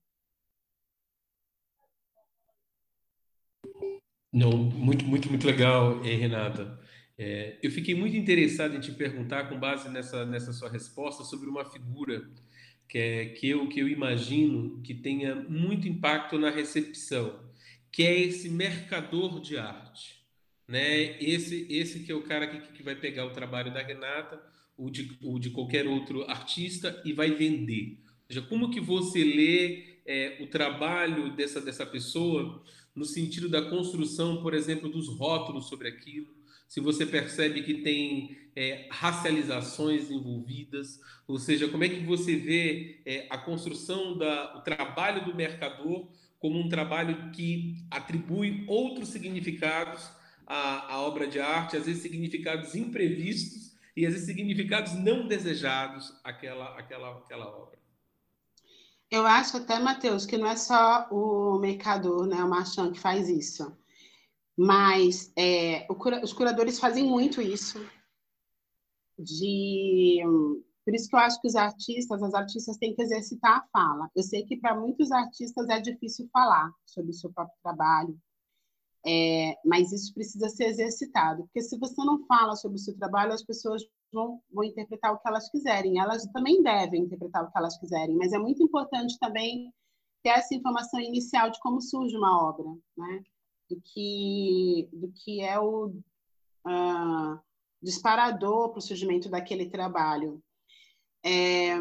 [4.31, 6.79] Não, muito, muito, muito legal, Renata.
[7.17, 11.49] É, eu fiquei muito interessado em te perguntar, com base nessa, nessa sua resposta, sobre
[11.49, 12.29] uma figura
[12.87, 17.39] que, é, que, eu, que eu imagino que tenha muito impacto na recepção,
[17.91, 20.23] que é esse mercador de arte.
[20.67, 21.21] Né?
[21.21, 24.39] Esse, esse que é o cara que, que vai pegar o trabalho da Renata
[24.77, 27.97] ou de, ou de qualquer outro artista e vai vender.
[28.03, 32.63] Ou seja, como que você lê é, o trabalho dessa, dessa pessoa
[32.97, 36.35] no sentido da construção, por exemplo, dos rótulos sobre aquilo,
[36.67, 43.01] se você percebe que tem é, racializações envolvidas, ou seja, como é que você vê
[43.05, 50.09] é, a construção da, o trabalho do mercador como um trabalho que atribui outros significados
[50.45, 56.13] à, à obra de arte, às vezes significados imprevistos e às vezes significados não desejados
[56.23, 57.77] àquela, àquela, àquela obra.
[59.09, 63.29] Eu acho até, Matheus, que não é só o mercador, né, o marchand que faz
[63.29, 63.75] isso.
[64.57, 67.79] Mas é, cura, os curadores fazem muito isso.
[69.17, 70.21] De,
[70.83, 74.09] por isso que eu acho que os artistas, as artistas têm que exercitar a fala.
[74.15, 78.19] Eu sei que para muitos artistas é difícil falar sobre o seu próprio trabalho,
[79.05, 81.43] é, mas isso precisa ser exercitado.
[81.43, 85.19] Porque se você não fala sobre o seu trabalho, as pessoas vão, vão interpretar o
[85.19, 85.99] que elas quiserem.
[85.99, 89.73] Elas também devem interpretar o que elas quiserem, mas é muito importante também
[90.23, 93.23] ter essa informação inicial de como surge uma obra, né?
[93.69, 97.39] do, que, do que é o uh,
[97.81, 100.41] disparador para o surgimento daquele trabalho.
[101.23, 101.73] É,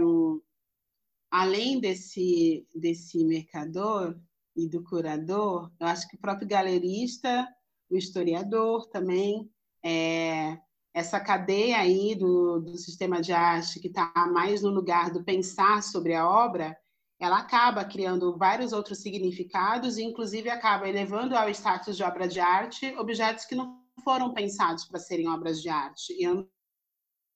[1.31, 4.19] além desse, desse mercador
[4.57, 7.47] e do curador, eu acho que o próprio galerista,
[7.89, 9.51] o historiador também,
[9.85, 10.59] é,
[10.97, 15.83] essa cadeia aí do, do sistema de arte que está mais no lugar do pensar
[15.83, 16.75] sobre a obra,
[17.21, 22.41] ela acaba criando vários outros significados e, inclusive, acaba elevando ao status de obra de
[22.41, 26.15] arte objetos que não foram pensados para serem obras de arte.
[26.15, 26.49] E eu não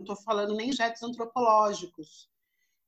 [0.00, 2.30] estou falando nem objetos antropológicos,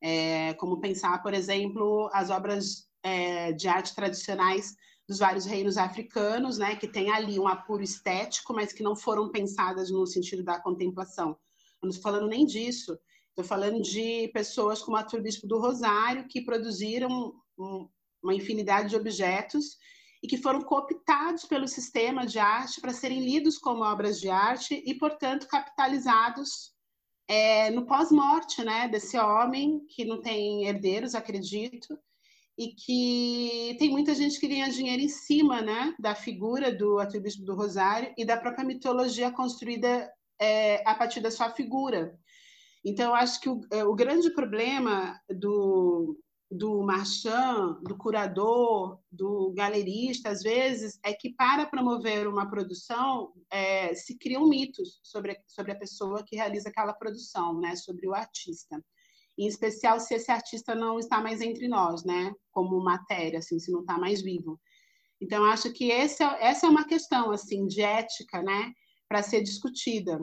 [0.03, 4.75] é, como pensar, por exemplo, as obras é, de arte tradicionais
[5.13, 9.31] dos vários reinos africanos, né, que tem ali um apuro estético, mas que não foram
[9.31, 11.37] pensadas no sentido da contemplação.
[11.83, 12.99] Não estou falando nem disso.
[13.29, 17.89] Estou falando de pessoas como a Turbispo do Rosário, que produziram um,
[18.23, 19.77] uma infinidade de objetos
[20.23, 24.83] e que foram cooptados pelo sistema de arte para serem lidos como obras de arte
[24.87, 26.73] e, portanto, capitalizados
[27.29, 31.99] é, no pós-morte né, desse homem, que não tem herdeiros, acredito,
[32.59, 37.45] e que tem muita gente que ganha dinheiro em cima né, da figura do arcebispo
[37.45, 40.11] do Rosário e da própria mitologia construída
[40.41, 42.19] é, a partir da sua figura.
[42.85, 46.19] Então, eu acho que o, é, o grande problema do,
[46.51, 53.95] do marchand, do curador, do galerista, às vezes, é que para promover uma produção é,
[53.95, 58.83] se criam mitos sobre, sobre a pessoa que realiza aquela produção, né, sobre o artista
[59.39, 62.33] em especial se esse artista não está mais entre nós, né?
[62.51, 64.61] Como matéria, assim, se não está mais vivo.
[65.21, 68.73] Então, acho que esse, é, essa é uma questão, assim, de ética, né?
[69.09, 70.21] Para ser discutida.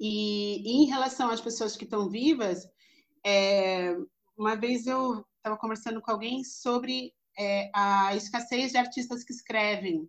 [0.00, 2.66] E, e, em relação às pessoas que estão vivas,
[3.24, 3.94] é,
[4.36, 10.08] uma vez eu estava conversando com alguém sobre é, a escassez de artistas que escrevem,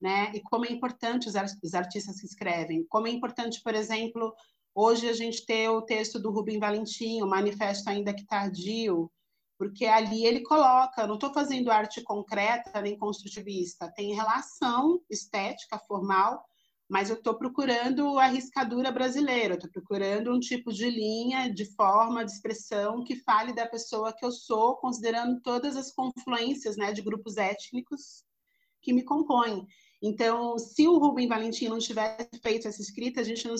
[0.00, 0.32] né?
[0.34, 2.84] E como é importante os, os artistas que escrevem.
[2.88, 4.34] Como é importante, por exemplo,
[4.76, 9.08] Hoje a gente tem o texto do Rubem Valentim, o Manifesto Ainda que Tardio,
[9.56, 16.44] porque ali ele coloca, não estou fazendo arte concreta nem construtivista, tem relação estética, formal,
[16.88, 22.24] mas eu estou procurando a riscadura brasileira, estou procurando um tipo de linha, de forma,
[22.24, 27.00] de expressão que fale da pessoa que eu sou, considerando todas as confluências né, de
[27.00, 28.24] grupos étnicos
[28.82, 29.64] que me compõem.
[30.06, 33.56] Então, se o Rubem Valentim não tivesse feito essa escrita, a gente não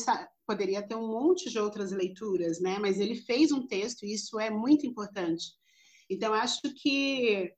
[0.47, 2.79] poderia ter um monte de outras leituras, né?
[2.79, 5.47] Mas ele fez um texto e isso é muito importante.
[6.11, 7.51] Então, acho que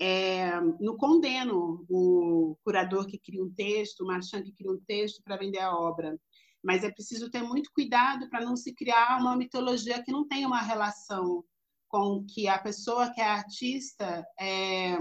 [0.00, 0.50] é,
[0.98, 5.60] condeno o curador que cria um texto, o marchand que cria um texto para vender
[5.60, 6.18] a obra,
[6.64, 10.48] mas é preciso ter muito cuidado para não se criar uma mitologia que não tenha
[10.48, 11.44] uma relação
[11.88, 14.98] com que a pessoa que é artista é,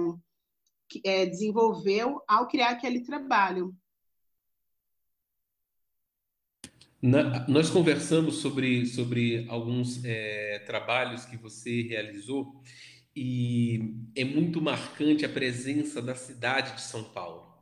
[1.03, 3.75] é, desenvolveu ao criar aquele trabalho.
[7.01, 12.62] Na, nós conversamos sobre, sobre alguns é, trabalhos que você realizou
[13.15, 17.55] e é muito marcante a presença da cidade de São Paulo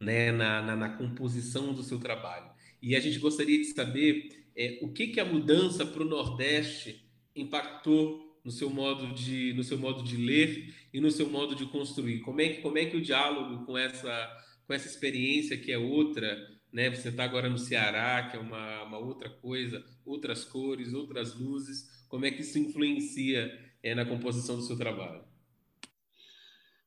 [0.00, 2.50] né, na, na, na composição do seu trabalho.
[2.80, 7.04] E a gente gostaria de saber é, o que, que a mudança para o Nordeste
[7.34, 11.66] impactou no seu modo de no seu modo de ler e no seu modo de
[11.66, 12.20] construir.
[12.20, 15.76] Como é que como é que o diálogo com essa com essa experiência que é
[15.76, 16.38] outra,
[16.72, 16.88] né?
[16.88, 22.06] Você está agora no Ceará, que é uma, uma outra coisa, outras cores, outras luzes.
[22.08, 23.50] Como é que isso influencia
[23.82, 25.24] é, na composição do seu trabalho?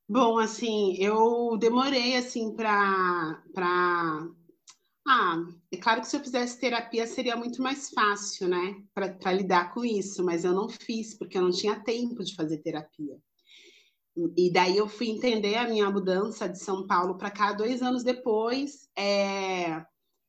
[0.07, 4.29] Bom, assim, eu demorei assim para para
[5.11, 9.73] ah, é claro que se eu fizesse terapia seria muito mais fácil, né, para lidar
[9.73, 13.17] com isso, mas eu não fiz porque eu não tinha tempo de fazer terapia.
[14.37, 18.03] E daí eu fui entender a minha mudança de São Paulo para cá dois anos
[18.03, 19.83] depois, é...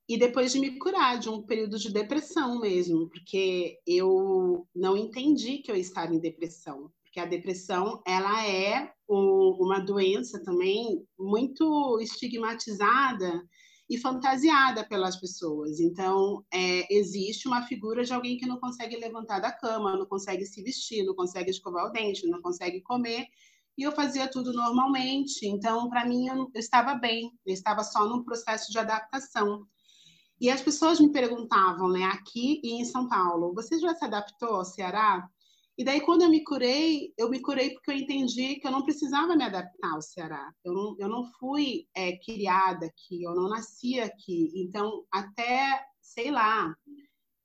[0.08, 5.58] e depois de me curar de um período de depressão mesmo, porque eu não entendi
[5.58, 13.42] que eu estava em depressão, porque a depressão ela é uma doença também muito estigmatizada
[13.90, 15.81] e fantasiada pelas pessoas.
[15.81, 20.46] Então, é, existe uma figura de alguém que não consegue levantar da cama, não consegue
[20.46, 23.26] se vestir, não consegue escovar o dente, não consegue comer.
[23.76, 25.44] E eu fazia tudo normalmente.
[25.44, 29.66] Então, para mim, eu, estava bem, eu estava só num processo de adaptação.
[30.40, 34.50] E as pessoas me perguntavam, né, aqui e em São Paulo, você já se adaptou
[34.50, 35.29] ao Ceará?
[35.78, 38.83] E daí, quando eu me curei, eu me curei porque eu entendi que eu não
[38.83, 40.52] precisava me adaptar ao Ceará.
[40.64, 44.52] Eu não, eu não fui é, criada aqui, eu não nasci aqui.
[44.54, 46.74] Então, até, sei lá,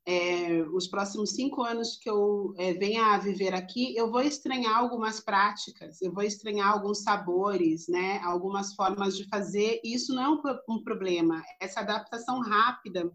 [0.08, 4.78] é, os próximos cinco anos que eu é, venha a viver aqui, eu vou estranhar
[4.78, 9.82] algumas práticas, eu vou estranhar alguns sabores, né, algumas formas de fazer.
[9.84, 11.44] E isso não é um, um problema.
[11.60, 13.12] Essa adaptação rápida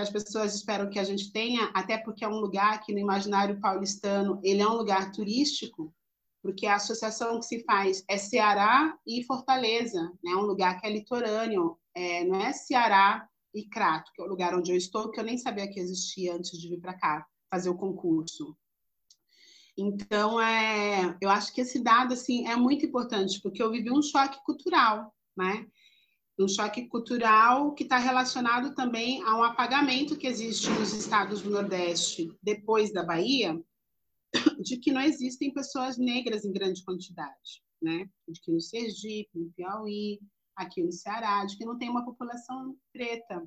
[0.00, 2.98] que as pessoas esperam que a gente tenha, até porque é um lugar que no
[2.98, 5.94] imaginário paulistano ele é um lugar turístico,
[6.42, 10.34] porque a associação que se faz é Ceará e Fortaleza, né?
[10.34, 14.54] um lugar que é litorâneo, é, não é Ceará e Crato, que é o lugar
[14.54, 17.68] onde eu estou, que eu nem sabia que existia antes de vir para cá fazer
[17.68, 18.56] o concurso.
[19.76, 24.02] Então, é, eu acho que esse dado assim é muito importante, porque eu vivi um
[24.02, 25.66] choque cultural, né?
[26.42, 31.50] Um choque cultural que está relacionado também a um apagamento que existe nos estados do
[31.50, 33.60] Nordeste, depois da Bahia,
[34.62, 38.08] de que não existem pessoas negras em grande quantidade, né?
[38.28, 40.20] De que no Sergipe, no Piauí,
[40.56, 43.42] aqui no Ceará, de que não tem uma população preta,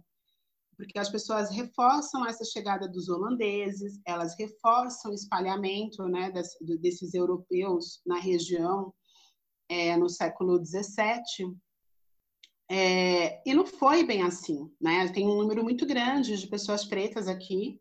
[0.77, 6.31] porque as pessoas reforçam essa chegada dos holandeses, elas reforçam o espalhamento, né,
[6.79, 8.93] desses europeus na região
[9.69, 11.55] é, no século XVII
[12.69, 15.07] é, e não foi bem assim, né?
[15.09, 17.79] Tem um número muito grande de pessoas pretas aqui.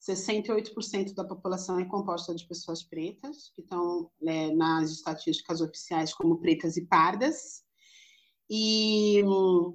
[0.00, 6.38] 68% da população é composta de pessoas pretas, que estão né, nas estatísticas oficiais como
[6.38, 7.64] pretas e pardas.
[8.48, 9.20] E,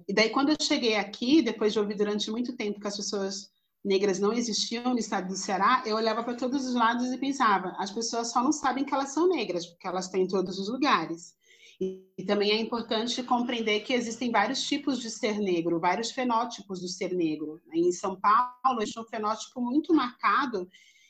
[0.08, 3.52] e daí, quando eu cheguei aqui, depois de ouvir durante muito tempo que as pessoas
[3.84, 7.76] negras não existiam no estado do Ceará, eu olhava para todos os lados e pensava:
[7.78, 10.70] as pessoas só não sabem que elas são negras, porque elas estão em todos os
[10.70, 11.36] lugares.
[11.82, 16.88] E, também é importante compreender que existem vários tipos de ser negro, vários fenótipos do
[16.88, 17.60] ser negro.
[17.74, 20.70] Em São Paulo, existe um fenótipo muito marcado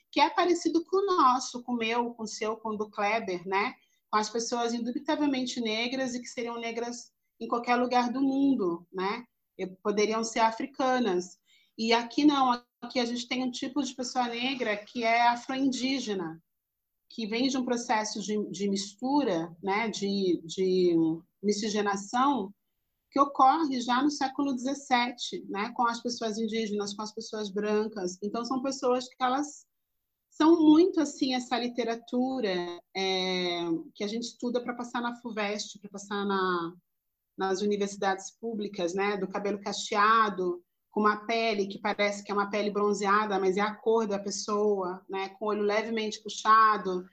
[0.09, 2.89] que é parecido com o nosso, com o meu, com o seu, com o do
[2.89, 3.75] Kleber, né?
[4.09, 9.25] Com as pessoas indubitavelmente negras e que seriam negras em qualquer lugar do mundo, né?
[9.57, 11.37] E poderiam ser africanas.
[11.77, 16.41] E aqui não, aqui a gente tem um tipo de pessoa negra que é afro-indígena,
[17.13, 20.95] que vem de um processo de, de mistura, né, de, de
[21.43, 22.53] miscigenação,
[23.11, 28.17] que ocorre já no século XVII, né, com as pessoas indígenas, com as pessoas brancas.
[28.23, 29.65] Então, são pessoas que elas
[30.29, 32.49] são muito assim essa literatura
[32.95, 33.59] é,
[33.93, 36.73] que a gente estuda para passar na Fuvest, para passar na,
[37.37, 42.49] nas universidades públicas, né, do cabelo cacheado, com uma pele que parece que é uma
[42.49, 45.29] pele bronzeada, mas é a cor da pessoa, né?
[45.29, 47.05] com o olho levemente puxado.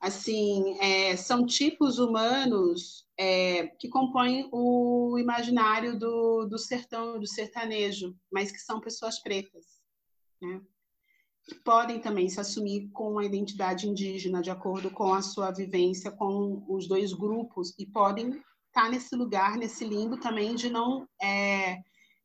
[0.00, 8.16] Assim, é, são tipos humanos é, que compõem o imaginário do, do sertão, do sertanejo,
[8.32, 9.66] mas que são pessoas pretas,
[10.40, 10.60] né?
[11.44, 16.10] que podem também se assumir com a identidade indígena, de acordo com a sua vivência
[16.10, 21.78] com os dois grupos, e podem estar nesse lugar, nesse limbo também de não é,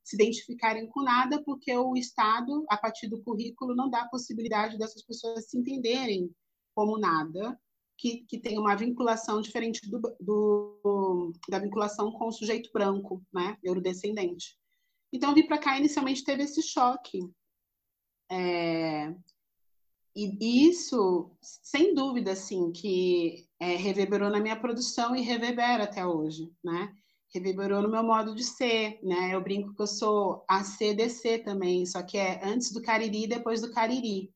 [0.03, 4.77] se identificarem com nada, porque o Estado, a partir do currículo, não dá a possibilidade
[4.77, 6.29] dessas pessoas se entenderem
[6.75, 7.57] como nada,
[7.97, 13.57] que, que tem uma vinculação diferente do, do, da vinculação com o sujeito branco, né,
[13.63, 14.57] eurodescendente.
[15.11, 17.19] Então, vim para cá inicialmente teve esse choque.
[18.29, 19.13] É,
[20.15, 26.51] e isso, sem dúvida, assim, que é, reverberou na minha produção e reverbera até hoje,
[26.63, 26.95] né?
[27.33, 29.33] Reverberou no meu modo de ser, né?
[29.33, 33.61] Eu brinco que eu sou ACDC também, só que é antes do Cariri e depois
[33.61, 34.33] do Cariri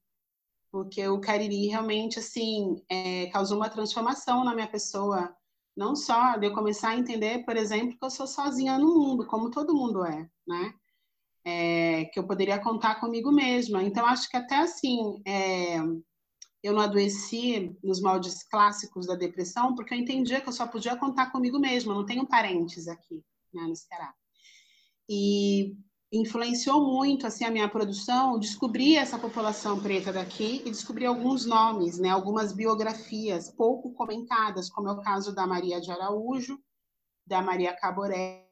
[0.71, 5.35] porque o Cariri realmente assim é, causou uma transformação na minha pessoa,
[5.75, 9.25] não só de eu começar a entender, por exemplo, que eu sou sozinha no mundo,
[9.25, 10.73] como todo mundo é, né?
[11.45, 13.81] É, que eu poderia contar comigo mesma.
[13.81, 15.77] Então acho que até assim é,
[16.67, 20.97] eu não adoeci nos moldes clássicos da depressão, porque eu entendia que eu só podia
[20.97, 24.13] contar comigo mesma, não tenho parentes aqui, né, no Ceará.
[25.09, 25.75] E
[26.11, 31.97] influenciou muito assim a minha produção descobrir essa população preta daqui e descobrir alguns nomes,
[31.97, 36.59] né, algumas biografias pouco comentadas, como é o caso da Maria de Araújo,
[37.25, 38.49] da Maria Caboré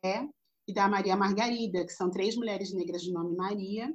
[0.67, 3.93] e da Maria Margarida, que são três mulheres negras de nome Maria,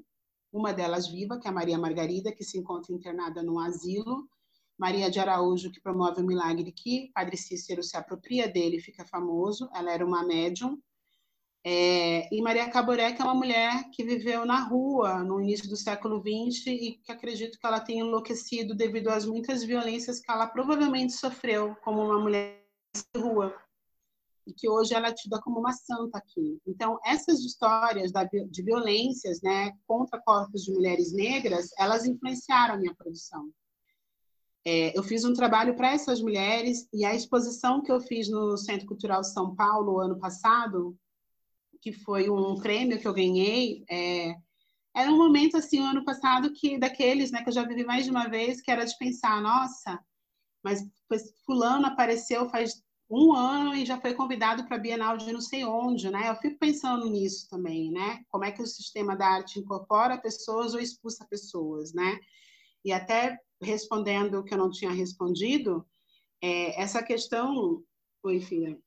[0.53, 4.29] uma delas viva, que é a Maria Margarida, que se encontra internada num asilo,
[4.79, 9.05] Maria de Araújo, que promove o milagre que Padre Cícero se apropria dele e fica
[9.05, 10.81] famoso, ela era uma médium,
[11.63, 15.77] é, e Maria Caboré, que é uma mulher que viveu na rua no início do
[15.77, 20.47] século XX e que acredito que ela tenha enlouquecido devido às muitas violências que ela
[20.47, 23.55] provavelmente sofreu como uma mulher de rua
[24.51, 26.59] e que hoje ela é tida como uma santa aqui.
[26.67, 28.11] Então, essas histórias
[28.51, 33.49] de violências né, contra corpos de mulheres negras, elas influenciaram a minha produção.
[34.65, 38.59] É, eu fiz um trabalho para essas mulheres e a exposição que eu fiz no
[38.59, 40.99] Centro Cultural São Paulo ano passado
[41.81, 44.35] que foi um prêmio que eu ganhei, é,
[44.95, 48.05] era um momento assim, o ano passado que daqueles, né, que eu já vivi mais
[48.05, 49.99] de uma vez, que era de pensar, nossa,
[50.63, 50.87] mas
[51.47, 55.65] fulano apareceu faz um ano e já foi convidado para a Bienal de não sei
[55.65, 56.31] onde, né?
[56.31, 58.23] Eu fico pensando nisso também, né?
[58.29, 62.21] Como é que o sistema da arte incorpora pessoas ou expulsa pessoas, né?
[62.85, 65.85] E até respondendo o que eu não tinha respondido,
[66.41, 67.83] é, essa questão,
[68.23, 68.79] oi filha,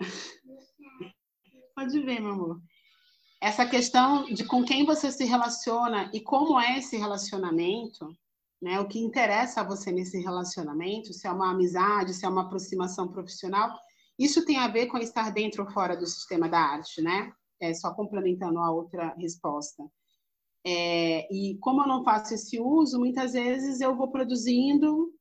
[1.74, 2.60] Pode ver, meu amor.
[3.40, 8.16] Essa questão de com quem você se relaciona e como é esse relacionamento,
[8.62, 8.80] né?
[8.80, 13.08] O que interessa a você nesse relacionamento, se é uma amizade, se é uma aproximação
[13.08, 13.76] profissional,
[14.18, 17.32] isso tem a ver com estar dentro ou fora do sistema da arte, né?
[17.60, 19.82] É, só complementando a outra resposta.
[20.64, 25.12] É, e como eu não faço esse uso, muitas vezes eu vou produzindo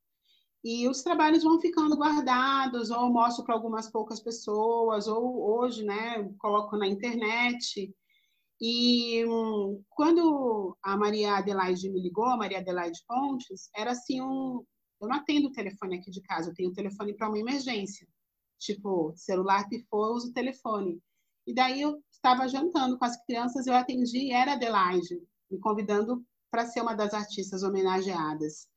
[0.64, 6.24] e os trabalhos vão ficando guardados, ou mostro para algumas poucas pessoas, ou hoje, né,
[6.38, 7.92] coloco na internet.
[8.62, 9.24] E
[9.90, 14.64] quando a Maria Adelaide me ligou, a Maria Adelaide Pontes, era assim um.
[15.02, 18.08] Eu não atendo o telefone aqui de casa, eu tenho o telefone para uma emergência.
[18.60, 21.02] Tipo, celular pifou, eu uso o telefone.
[21.48, 26.24] E daí eu estava jantando com as crianças, eu atendi e era Adelaide, me convidando
[26.52, 28.68] para ser uma das artistas homenageadas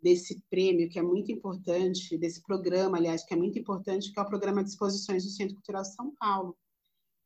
[0.00, 4.22] desse prêmio, que é muito importante, desse programa, aliás, que é muito importante, que é
[4.22, 6.56] o programa de exposições do Centro Cultural São Paulo.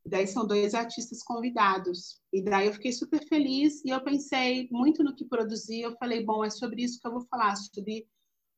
[0.09, 2.21] Daí são dois artistas convidados.
[2.33, 5.81] E daí eu fiquei super feliz e eu pensei muito no que produzi.
[5.81, 8.07] Eu falei, bom, é sobre isso que eu vou falar, sobre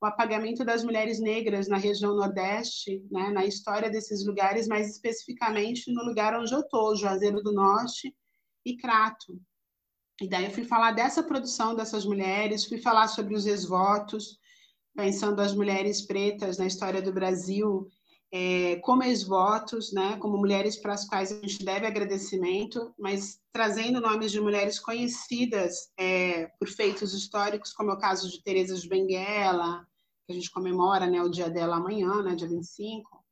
[0.01, 5.92] o apagamento das mulheres negras na região Nordeste, né, na história desses lugares, mais especificamente
[5.92, 8.14] no lugar onde eu estou, Juazeiro do Norte
[8.64, 9.40] e Crato.
[10.20, 14.38] E daí eu fui falar dessa produção dessas mulheres, fui falar sobre os ex-votos,
[14.94, 17.88] pensando as mulheres pretas na história do Brasil
[18.31, 24.01] é, como ex-votos, né, como mulheres para as quais a gente deve agradecimento, mas trazendo
[24.01, 28.89] nomes de mulheres conhecidas é, por feitos históricos, como é o caso de Teresa de
[28.89, 29.87] Benguela,
[30.26, 33.24] que a gente comemora né, o dia dela amanhã, né, dia 25,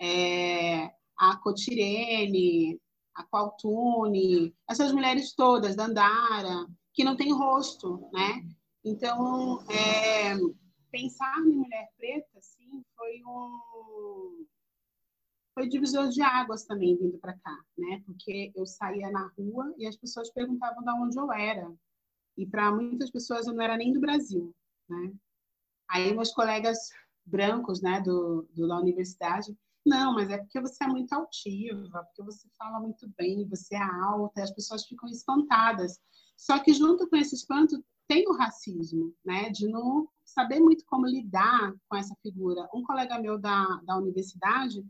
[0.00, 2.80] é, a Cotirene,
[3.14, 8.42] a Qualtune, essas mulheres todas, Dandara, que não tem rosto, né?
[8.84, 10.36] Então, é,
[10.92, 12.38] pensar em mulher preta,
[12.96, 14.46] foi um
[15.54, 18.02] foi divisor de águas também vindo para cá, né?
[18.04, 21.74] Porque eu saía na rua e as pessoas perguntavam de onde eu era.
[22.36, 24.54] E para muitas pessoas eu não era nem do Brasil,
[24.86, 25.14] né?
[25.88, 26.90] Aí meus colegas
[27.24, 32.22] brancos, né, do, do da universidade, não, mas é porque você é muito altiva, porque
[32.22, 36.00] você fala muito bem, você é alta, as pessoas ficam espantadas.
[36.36, 39.50] Só que junto com esse espanto tem o racismo, né?
[39.50, 42.68] De não saber muito como lidar com essa figura.
[42.74, 44.84] Um colega meu da, da universidade,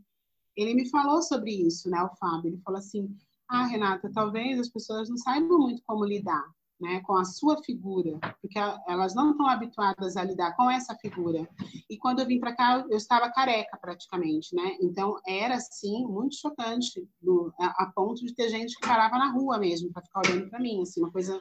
[0.55, 2.49] ele me falou sobre isso, né, o Fábio.
[2.49, 3.15] Ele falou assim:
[3.47, 6.43] Ah, Renata, talvez as pessoas não saibam muito como lidar,
[6.81, 8.57] né, com a sua figura, porque
[8.87, 11.47] elas não estão habituadas a lidar com essa figura.
[11.89, 14.77] E quando eu vim para cá, eu estava careca praticamente, né?
[14.81, 19.31] Então era assim muito chocante, do, a, a, ponto de ter gente que parava na
[19.31, 21.39] rua mesmo para ficar olhando para mim, assim, uma coisa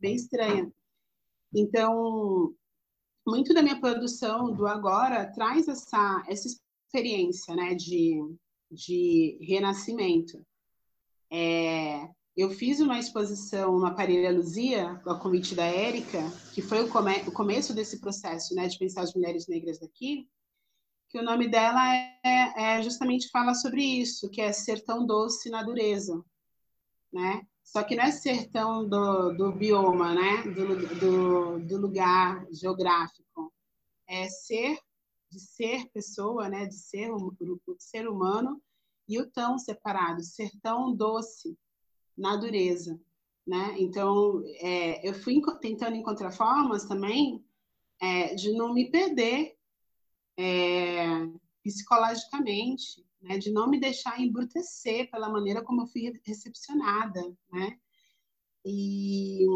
[0.00, 0.72] bem estranha.
[1.54, 2.54] Então,
[3.26, 8.20] muito da minha produção do agora traz essa essa experiência, né, de
[8.70, 10.44] de renascimento.
[11.30, 16.20] É, eu fiz uma exposição na Parelha Luzia, a convite da Érica,
[16.54, 20.28] que foi o, come o, começo desse processo, né, de pensar as mulheres negras daqui,
[21.08, 25.62] que o nome dela é, é, justamente fala sobre isso, que é sertão doce na
[25.62, 26.22] dureza,
[27.12, 27.42] né?
[27.68, 30.42] Só que não é sertão do, do bioma, né?
[30.42, 33.52] Do, do, do lugar geográfico.
[34.08, 34.78] É ser,
[35.30, 36.64] de ser pessoa, né?
[36.64, 38.58] De ser de ser humano
[39.06, 41.58] e o tão separado, sertão doce,
[42.16, 42.98] na dureza,
[43.46, 43.76] né?
[43.78, 47.44] Então, é, eu fui tentando encontrar formas também
[48.00, 49.56] é, de não me perder
[50.38, 51.06] é,
[51.62, 53.38] psicologicamente, né?
[53.38, 57.20] De não me deixar embrutecer pela maneira como eu fui recepcionada,
[57.52, 57.78] né?
[58.64, 59.46] E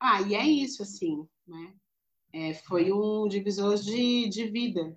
[0.00, 1.74] ah, e é isso assim, né?
[2.32, 4.94] É, foi um divisor de, de vida.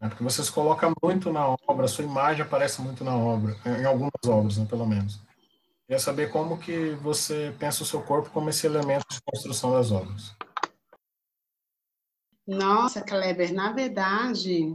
[0.00, 3.84] É porque você se coloca muito na obra, sua imagem aparece muito na obra, em
[3.84, 5.20] algumas obras, né, pelo menos.
[5.86, 9.90] Queria saber como que você pensa o seu corpo como esse elemento de construção das
[9.90, 10.34] obras.
[12.46, 14.74] Nossa, Kleber, na verdade,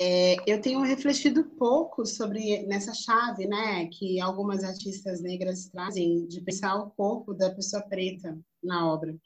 [0.00, 6.40] é, eu tenho refletido pouco sobre nessa chave, né, que algumas artistas negras trazem de
[6.42, 9.16] pensar o corpo da pessoa preta na obra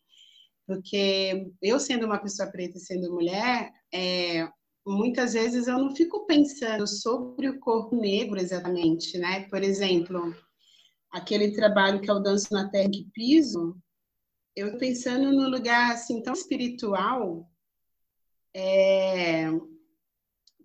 [0.71, 4.49] porque eu sendo uma pessoa preta e sendo mulher, é,
[4.87, 9.49] muitas vezes eu não fico pensando sobre o corpo negro exatamente, né?
[9.49, 10.33] Por exemplo,
[11.11, 13.77] aquele trabalho que é o Danço na Terra que Piso,
[14.55, 17.51] eu pensando no lugar assim tão espiritual,
[18.55, 19.47] é,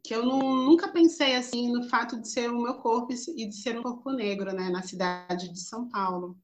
[0.08, 3.56] que eu não, nunca pensei assim no fato de ser o meu corpo e de
[3.56, 4.70] ser um corpo negro, né?
[4.70, 6.38] Na cidade de São Paulo.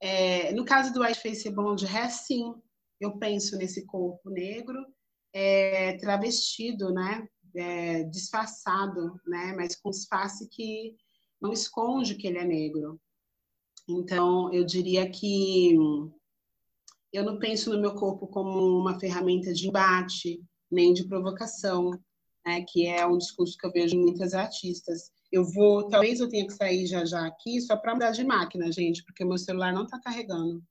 [0.00, 2.54] É, no caso do Face Blonde Hair, sim,
[3.00, 4.84] eu penso nesse corpo negro
[5.32, 10.94] é, travestido, né, é, disfarçado, né, mas com disfarce que
[11.40, 13.00] não esconde que ele é negro.
[13.88, 15.74] Então, eu diria que
[17.12, 21.90] eu não penso no meu corpo como uma ferramenta de embate, nem de provocação,
[22.44, 25.10] né, que é um discurso que eu vejo em muitas artistas.
[25.30, 28.70] Eu vou, talvez eu tenha que sair já já aqui só para mudar de máquina,
[28.70, 30.62] gente, porque meu celular não está carregando.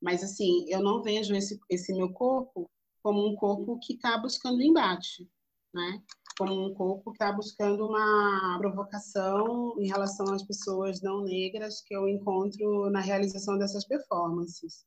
[0.00, 2.70] Mas, assim, eu não vejo esse, esse meu corpo
[3.02, 5.28] como um corpo que está buscando embate,
[5.74, 6.02] né?
[6.38, 11.94] Como um corpo que está buscando uma provocação em relação às pessoas não negras que
[11.94, 14.84] eu encontro na realização dessas performances.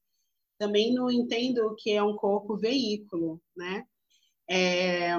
[0.58, 3.86] Também não entendo que é um corpo veículo, né?
[4.50, 5.16] É,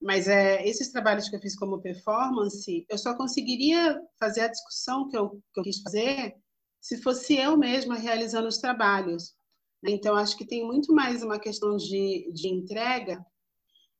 [0.00, 5.08] mas é, esses trabalhos que eu fiz como performance, eu só conseguiria fazer a discussão
[5.08, 6.34] que eu, que eu quis fazer
[6.80, 9.34] se fosse eu mesma realizando os trabalhos.
[9.82, 9.90] Né?
[9.90, 13.24] Então, acho que tem muito mais uma questão de, de entrega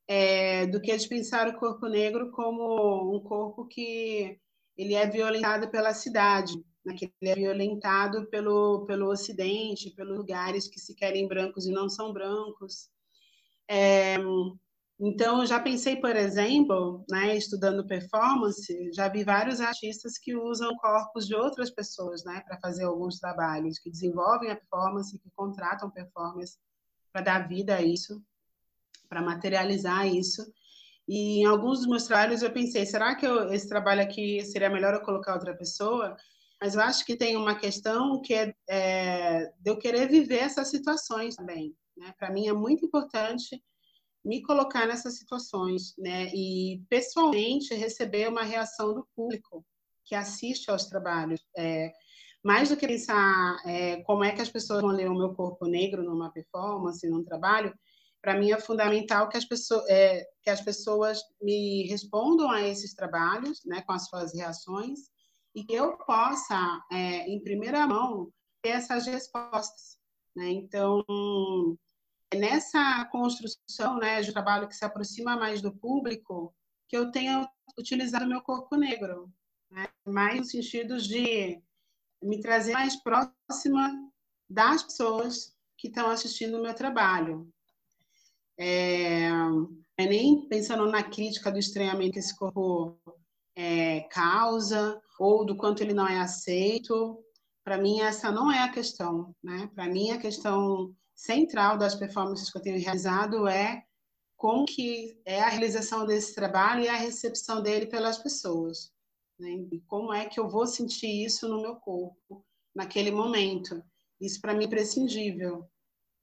[0.08, 4.38] é, do que de pensar o corpo negro como um corpo que
[4.76, 6.94] ele é violentado pela cidade, né?
[6.94, 11.90] que ele é violentado pelo, pelo Ocidente, pelos lugares que se querem brancos e não
[11.90, 12.88] são brancos.
[13.68, 14.16] É,
[15.02, 21.26] então, já pensei, por exemplo, né, estudando performance, já vi vários artistas que usam corpos
[21.26, 26.58] de outras pessoas né, para fazer alguns trabalhos, que desenvolvem a performance, que contratam performance
[27.10, 28.22] para dar vida a isso,
[29.08, 30.44] para materializar isso.
[31.08, 34.68] E em alguns dos meus trabalhos eu pensei, será que eu, esse trabalho aqui seria
[34.68, 36.14] melhor eu colocar outra pessoa?
[36.60, 40.68] Mas eu acho que tem uma questão que é, é de eu querer viver essas
[40.68, 41.74] situações também.
[41.96, 42.12] Né?
[42.18, 43.62] Para mim é muito importante
[44.24, 46.30] me colocar nessas situações, né?
[46.34, 49.64] E pessoalmente receber uma reação do público
[50.04, 51.40] que assiste aos trabalhos.
[51.56, 51.92] É,
[52.42, 55.66] mais do que pensar é, como é que as pessoas vão ler o meu corpo
[55.66, 57.74] negro numa performance, num trabalho,
[58.20, 62.94] para mim é fundamental que as pessoas é, que as pessoas me respondam a esses
[62.94, 65.00] trabalhos, né, com as suas reações
[65.54, 68.30] e que eu possa, é, em primeira mão,
[68.62, 69.98] ter essas respostas.
[70.36, 70.50] Né?
[70.50, 71.04] Então,
[72.34, 76.54] nessa construção né, de trabalho que se aproxima mais do público,
[76.88, 79.32] que eu tenha utilizado meu corpo negro,
[79.70, 79.88] né?
[80.06, 81.60] mais no sentido de
[82.22, 83.90] me trazer mais próxima
[84.48, 87.48] das pessoas que estão assistindo o meu trabalho.
[88.58, 89.28] É,
[89.96, 92.98] é nem pensando na crítica do estranhamento que esse corpo
[93.56, 97.24] é, causa, ou do quanto ele não é aceito.
[97.64, 99.70] para mim essa não é a questão, né?
[99.74, 103.84] Para mim a questão central das performances que eu tenho realizado é
[104.36, 108.90] como que é a realização desse trabalho e a recepção dele pelas pessoas,
[109.38, 109.50] né?
[109.70, 112.42] E como é que eu vou sentir isso no meu corpo
[112.74, 113.82] naquele momento?
[114.18, 115.68] Isso para mim é imprescindível.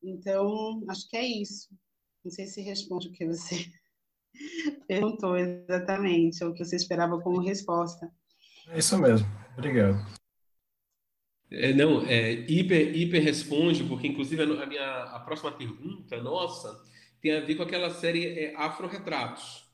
[0.01, 1.69] Então, acho que é isso.
[2.25, 3.71] Não sei se responde o que você
[4.87, 8.11] perguntou exatamente, ou o que você esperava como resposta.
[8.69, 9.27] É isso mesmo.
[9.55, 9.97] Obrigado.
[11.49, 16.83] É, não, é, hiper, hiper responde, porque inclusive a, minha a próxima pergunta nossa
[17.21, 19.65] tem a ver com aquela série é, Afro-Retratos,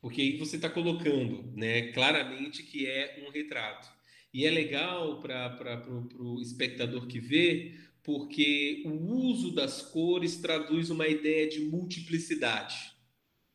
[0.00, 3.88] porque aí você está colocando né, claramente que é um retrato.
[4.32, 5.86] E é legal para
[6.18, 12.76] o espectador que vê, porque o uso das cores traduz uma ideia de multiplicidade.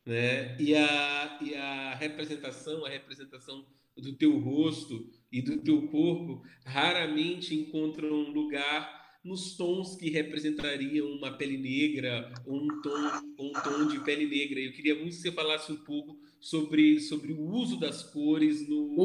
[0.04, 0.56] Né?
[0.58, 3.64] E, a, e a representação, a representação
[3.96, 11.32] do teu rosto e do teu corpo raramente encontram lugar nos tons que representariam uma
[11.32, 14.60] pele negra ou um tom, um tom de pele negra.
[14.60, 18.96] Eu queria muito que você falasse um pouco sobre, sobre o uso das cores no,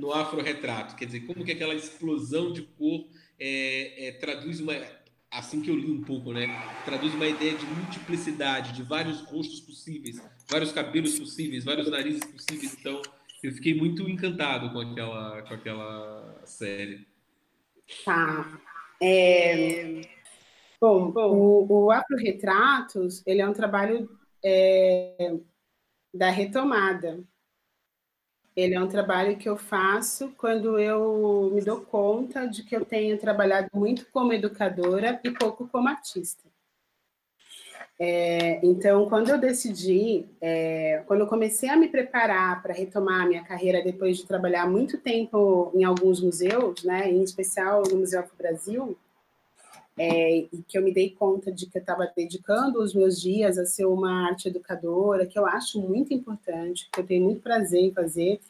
[0.00, 0.96] no afro-retrato.
[0.96, 3.06] Quer dizer, como que aquela explosão de cor
[3.38, 4.74] é, é, traduz uma
[5.30, 6.46] assim que eu li um pouco, né?
[6.84, 12.76] Traduz uma ideia de multiplicidade, de vários rostos possíveis, vários cabelos possíveis, vários narizes possíveis.
[12.78, 13.02] Então,
[13.46, 17.06] eu fiquei muito encantado com aquela, com aquela série.
[18.04, 18.60] Tá.
[19.02, 20.00] É...
[20.80, 24.08] Bom, o, o Afro Retratos, ele é um trabalho
[24.44, 25.34] é,
[26.12, 27.22] da retomada.
[28.56, 32.84] Ele é um trabalho que eu faço quando eu me dou conta de que eu
[32.84, 36.53] tenho trabalhado muito como educadora e pouco como artista.
[37.98, 43.26] É, então, quando eu decidi, é, quando eu comecei a me preparar para retomar a
[43.26, 48.22] minha carreira depois de trabalhar muito tempo em alguns museus, né, em especial no Museu
[48.22, 48.96] do Brasil,
[49.96, 53.58] é, e que eu me dei conta de que eu estava dedicando os meus dias
[53.58, 57.80] a ser uma arte educadora, que eu acho muito importante, que eu tenho muito prazer
[57.80, 58.40] em fazer,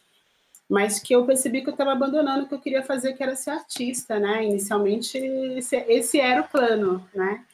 [0.66, 3.36] mas que eu percebi que eu estava abandonando o que eu queria fazer, que era
[3.36, 4.45] ser artista, né?
[4.45, 7.45] Inicialmente, esse, esse era o plano, né?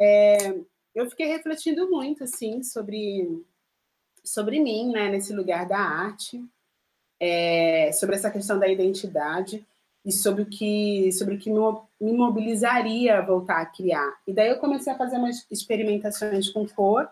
[0.00, 0.54] É,
[0.94, 3.44] eu fiquei refletindo muito, assim, sobre,
[4.24, 5.08] sobre mim, né?
[5.08, 6.44] Nesse lugar da arte,
[7.20, 9.66] é, sobre essa questão da identidade,
[10.04, 14.12] e sobre o que, sobre o que me mobilizaria a voltar a criar.
[14.26, 17.08] E daí eu comecei a fazer umas experimentações com cor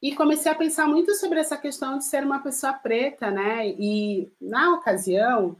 [0.00, 3.68] e comecei a pensar muito sobre essa questão de ser uma pessoa preta, né?
[3.68, 5.56] E na ocasião,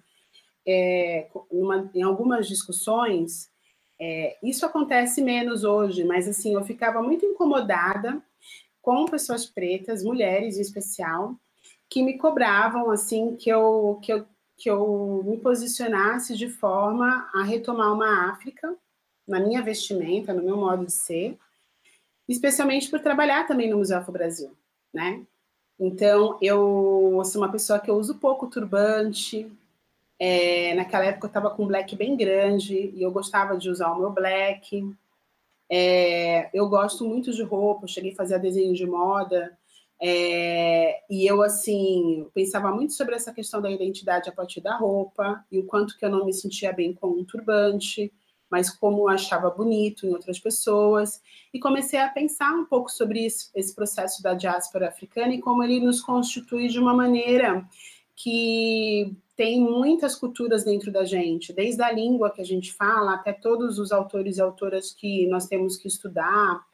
[0.67, 1.29] é,
[1.95, 3.51] em algumas discussões,
[4.01, 8.23] é, isso acontece menos hoje, mas assim eu ficava muito incomodada
[8.83, 11.35] com pessoas pretas, mulheres em especial,
[11.89, 14.27] que me cobravam assim que eu que eu
[14.57, 18.75] que eu me posicionasse de forma a retomar uma África
[19.29, 21.37] na minha vestimenta, no meu modo de ser,
[22.27, 24.57] especialmente por trabalhar também no Museu Afro Brasil,
[24.95, 25.23] né?
[25.79, 29.51] Então, eu sou uma pessoa que eu uso pouco turbante.
[30.19, 33.93] É, naquela época eu estava com um black bem grande e eu gostava de usar
[33.93, 34.89] o meu black.
[35.71, 39.57] É, eu gosto muito de roupa, cheguei a fazer desenho de moda
[40.01, 45.45] é, e eu, assim, pensava muito sobre essa questão da identidade a partir da roupa
[45.51, 48.13] e o quanto que eu não me sentia bem com um turbante,
[48.51, 51.21] mas como eu achava bonito em outras pessoas.
[51.53, 55.65] E comecei a pensar um pouco sobre isso, esse processo da diáspora africana e como
[55.65, 57.67] ele nos constitui de uma maneira
[58.15, 63.33] que tem muitas culturas dentro da gente, desde a língua que a gente fala até
[63.33, 66.65] todos os autores e autoras que nós temos que estudar,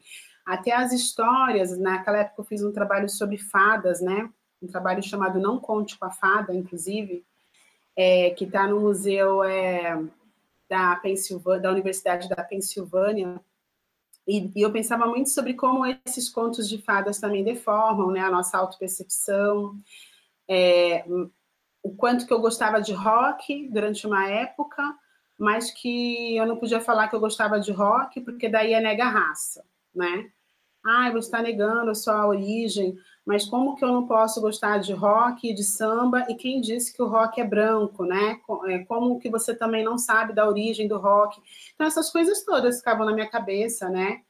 [0.45, 4.29] até as histórias, naquela época eu fiz um trabalho sobre fadas, né?
[4.61, 7.25] Um trabalho chamado Não Conte com a Fada, inclusive,
[7.95, 10.01] é, que está no museu é,
[10.69, 11.01] da,
[11.61, 13.39] da Universidade da Pensilvânia.
[14.25, 18.31] E, e, eu pensava muito sobre como esses contos de fadas também deformam né, a
[18.31, 19.77] nossa autopercepção,
[20.47, 21.05] é,
[21.83, 24.81] o quanto que eu gostava de rock durante uma época,
[25.37, 29.05] mas que eu não podia falar que eu gostava de rock, porque daí é nega
[29.05, 29.63] raça
[29.93, 30.31] né?
[30.85, 34.91] Ah, você está negando a sua origem, mas como que eu não posso gostar de
[34.93, 36.25] rock e de samba?
[36.29, 38.39] E quem disse que o rock é branco, né?
[38.67, 41.41] É, como que você também não sabe da origem do rock?
[41.73, 44.21] Então, essas coisas todas ficavam na minha cabeça, né?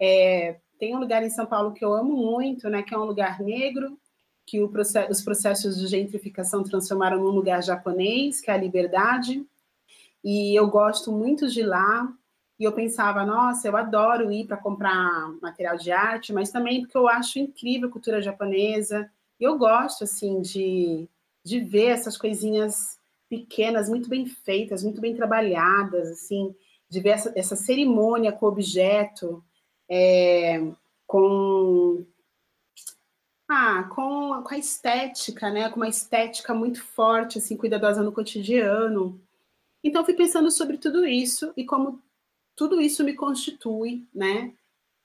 [0.00, 2.82] É, tem um lugar em São Paulo que eu amo muito, né?
[2.82, 3.96] Que é um lugar negro,
[4.46, 9.46] que os processos de gentrificação transformaram num lugar japonês, que é a Liberdade.
[10.24, 12.12] E eu gosto muito de lá,
[12.58, 16.98] e eu pensava, nossa, eu adoro ir para comprar material de arte, mas também porque
[16.98, 19.10] eu acho incrível a cultura japonesa.
[19.40, 21.08] Eu gosto, assim, de,
[21.42, 22.98] de ver essas coisinhas
[23.30, 26.54] pequenas, muito bem feitas, muito bem trabalhadas, assim,
[26.86, 29.42] de ver essa, essa cerimônia com objeto,
[29.88, 30.60] é,
[31.06, 32.04] com,
[33.52, 35.68] ah, com, com a estética, né?
[35.68, 39.20] Com uma estética muito forte, assim, cuidadosa no cotidiano.
[39.82, 42.00] Então, fui pensando sobre tudo isso e como
[42.54, 44.52] tudo isso me constitui, né?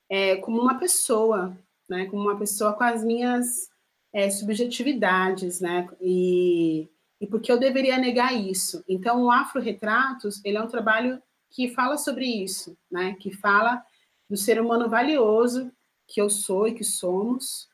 [0.07, 1.57] É, como uma pessoa,
[1.89, 2.05] né?
[2.05, 3.71] Como uma pessoa com as minhas
[4.13, 5.89] é, subjetividades, né?
[5.99, 6.87] E,
[7.19, 8.83] e por que eu deveria negar isso?
[8.87, 11.19] Então, o Afro-Retratos, ele é um trabalho
[11.49, 13.15] que fala sobre isso, né?
[13.19, 13.83] Que fala
[14.29, 15.71] do ser humano valioso
[16.07, 17.67] que eu sou e que somos,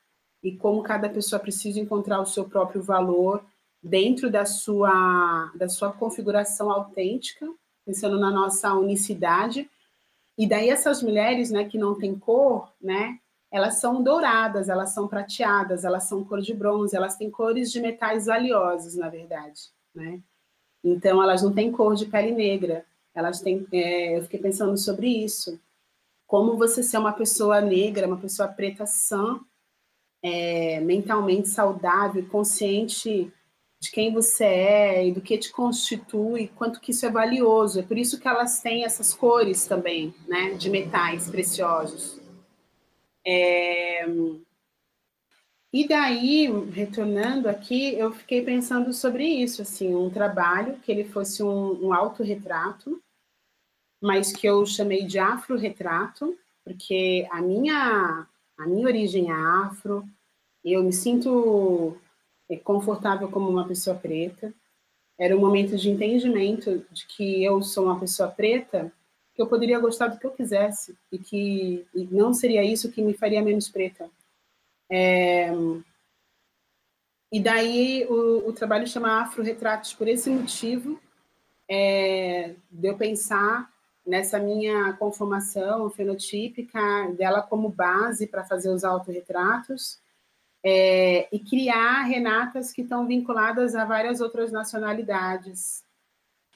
[0.44, 3.44] e como cada pessoa precisa encontrar o seu próprio valor
[3.82, 7.48] dentro da sua, da sua configuração autêntica,
[7.86, 9.70] pensando na nossa unicidade.
[10.38, 13.20] E daí essas mulheres, né, que não têm cor, né,
[13.52, 17.82] elas são douradas, elas são prateadas, elas são cor de bronze, elas têm cores de
[17.82, 19.62] metais valiosos, na verdade,
[19.94, 20.22] né?
[20.84, 23.68] Então elas não têm cor de pele negra, elas têm.
[23.74, 25.60] É, eu fiquei pensando sobre isso,
[26.26, 29.40] como você ser uma pessoa negra, uma pessoa preta sã,
[30.24, 33.32] é, mentalmente saudável, consciente
[33.80, 37.80] de quem você é e do que te constitui, quanto que isso é valioso.
[37.80, 42.20] É por isso que elas têm essas cores também, né, de metais preciosos.
[43.26, 44.06] É...
[45.74, 51.42] E daí, retornando aqui, eu fiquei pensando sobre isso, assim, um trabalho que ele fosse
[51.42, 53.02] um, um autorretrato,
[54.02, 58.28] mas que eu chamei de afro-retrato, porque a minha,
[58.62, 60.08] a minha origem é afro,
[60.64, 61.98] eu me sinto
[62.50, 64.54] é, confortável como uma pessoa preta.
[65.20, 68.92] Era um momento de entendimento de que eu sou uma pessoa preta,
[69.34, 73.02] que eu poderia gostar do que eu quisesse e que e não seria isso que
[73.02, 74.10] me faria menos preta.
[74.90, 75.52] É,
[77.32, 81.00] e daí o, o, trabalho chama Afro-Retratos por esse motivo,
[81.68, 83.72] é, de eu pensar
[84.06, 86.80] nessa minha conformação fenotípica
[87.18, 90.00] dela como base para fazer os autorretratos
[90.64, 95.84] é, e criar Renatas que estão vinculadas a várias outras nacionalidades.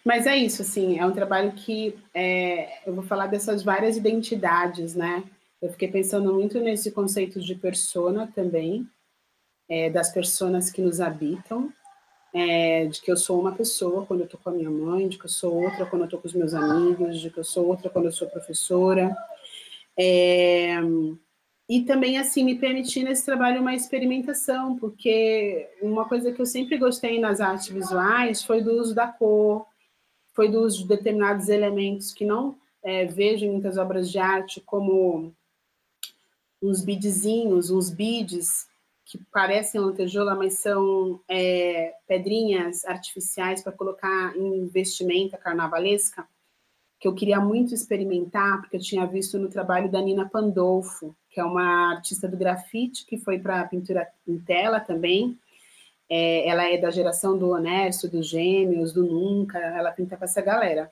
[0.04, 4.94] Mas é isso, assim, é um trabalho que é, eu vou falar dessas várias identidades,
[4.94, 5.24] né?
[5.60, 8.88] Eu fiquei pensando muito nesse conceito de persona também,
[9.68, 11.74] é, das personas que nos habitam,
[12.36, 15.18] é, de que eu sou uma pessoa quando eu estou com a minha mãe, de
[15.18, 17.66] que eu sou outra quando eu estou com os meus amigos, de que eu sou
[17.66, 19.16] outra quando eu sou professora.
[19.98, 20.76] É,
[21.70, 26.78] e também, assim, me permitir nesse trabalho uma experimentação, porque uma coisa que eu sempre
[26.78, 29.66] gostei nas artes visuais foi do uso da cor,
[30.34, 34.60] foi do uso de determinados elementos que não é, vejo em muitas obras de arte,
[34.60, 35.34] como
[36.62, 38.68] uns beadzinhos, uns beads,
[39.06, 46.28] que parecem lantejoula, mas são é, pedrinhas artificiais para colocar em vestimenta carnavalesca,
[47.00, 51.40] que eu queria muito experimentar, porque eu tinha visto no trabalho da Nina Pandolfo, que
[51.40, 55.38] é uma artista do grafite, que foi para pintura em tela também.
[56.10, 60.42] É, ela é da geração do Honesto, dos Gêmeos, do Nunca, ela pinta com essa
[60.42, 60.92] galera.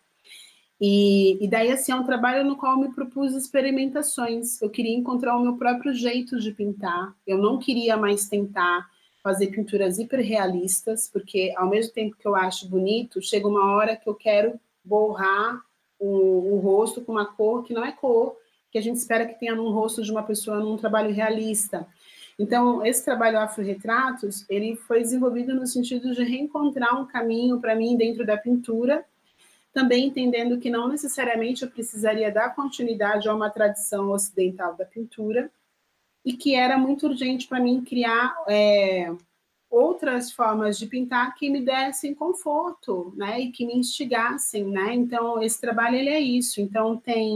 [0.85, 4.61] E, e, daí, assim, é um trabalho no qual eu me propus experimentações.
[4.61, 7.15] Eu queria encontrar o meu próprio jeito de pintar.
[7.25, 8.85] Eu não queria mais tentar
[9.23, 14.09] fazer pinturas hiperrealistas, porque ao mesmo tempo que eu acho bonito, chega uma hora que
[14.09, 15.61] eu quero borrar
[15.97, 18.35] o, o rosto com uma cor que não é cor,
[18.69, 21.87] que a gente espera que tenha num rosto de uma pessoa num trabalho realista.
[22.37, 27.95] Então, esse trabalho Afro-Retratos, ele foi desenvolvido no sentido de reencontrar um caminho para mim
[27.95, 29.05] dentro da pintura,
[29.73, 35.51] também entendendo que não necessariamente eu precisaria dar continuidade a uma tradição ocidental da pintura,
[36.23, 39.11] e que era muito urgente para mim criar é,
[39.69, 44.93] outras formas de pintar que me dessem conforto, né, e que me instigassem, né.
[44.93, 46.61] Então esse trabalho ele é isso.
[46.61, 47.35] Então tem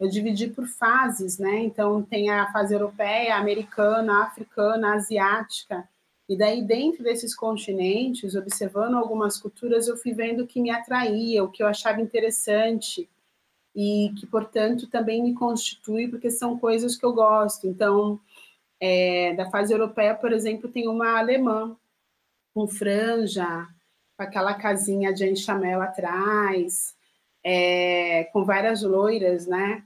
[0.00, 1.60] eu dividi por fases, né.
[1.60, 5.88] Então tem a fase europeia, americana, africana, asiática.
[6.28, 11.42] E daí, dentro desses continentes, observando algumas culturas, eu fui vendo o que me atraía,
[11.42, 13.08] o que eu achava interessante,
[13.74, 17.66] e que, portanto, também me constitui, porque são coisas que eu gosto.
[17.66, 18.20] Então,
[18.80, 21.76] é, da fase europeia, por exemplo, tem uma alemã,
[22.54, 23.66] com franja,
[24.16, 26.94] com aquela casinha de enchamel atrás,
[27.44, 29.84] é, com várias loiras, né?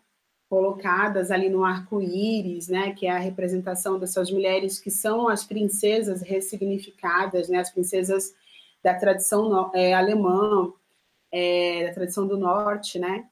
[0.48, 6.22] Colocadas ali no arco-íris, né, que é a representação dessas mulheres que são as princesas
[6.22, 8.32] ressignificadas, né, as princesas
[8.82, 10.72] da tradição é, alemã,
[11.32, 13.26] é, da tradição do norte, né,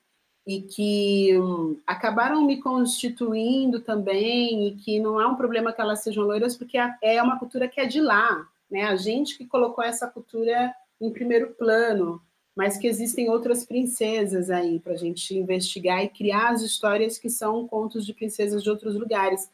[0.47, 6.03] e que hum, acabaram me constituindo também, e que não é um problema que elas
[6.03, 9.85] sejam loiras, porque é uma cultura que é de lá, né, a gente que colocou
[9.85, 12.21] essa cultura em primeiro plano,
[12.55, 17.29] mas que existem outras princesas aí para a gente investigar e criar as histórias que
[17.29, 19.51] são contos de princesas de outros lugares.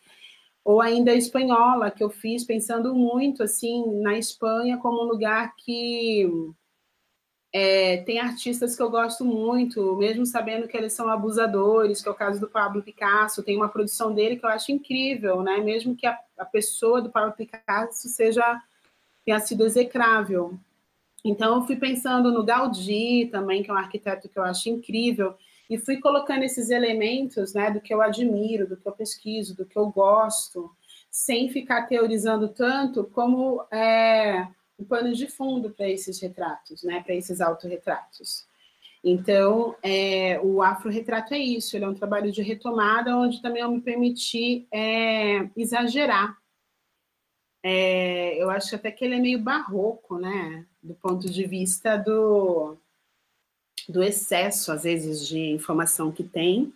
[0.62, 5.54] Ou ainda a espanhola, que eu fiz pensando muito assim na Espanha como um lugar
[5.56, 6.28] que
[7.52, 12.12] é, tem artistas que eu gosto muito, mesmo sabendo que eles são abusadores, que é
[12.12, 15.58] o caso do Pablo Picasso, tem uma produção dele que eu acho incrível, né?
[15.58, 18.62] Mesmo que a, a pessoa do Pablo Picasso seja
[19.24, 20.58] tenha sido execrável.
[21.24, 25.34] Então eu fui pensando no Gaudí também, que é um arquiteto que eu acho incrível,
[25.68, 29.64] e fui colocando esses elementos, né, do que eu admiro, do que eu pesquiso, do
[29.64, 30.70] que eu gosto,
[31.10, 37.14] sem ficar teorizando tanto como é, o pano de fundo para esses retratos, né, para
[37.14, 38.48] esses autorretratos.
[39.02, 43.70] Então, é, o afro-retrato é isso, ele é um trabalho de retomada, onde também eu
[43.70, 46.36] me permiti é, exagerar.
[47.62, 52.76] É, eu acho até que ele é meio barroco, né, do ponto de vista do,
[53.88, 56.72] do excesso, às vezes, de informação que tem.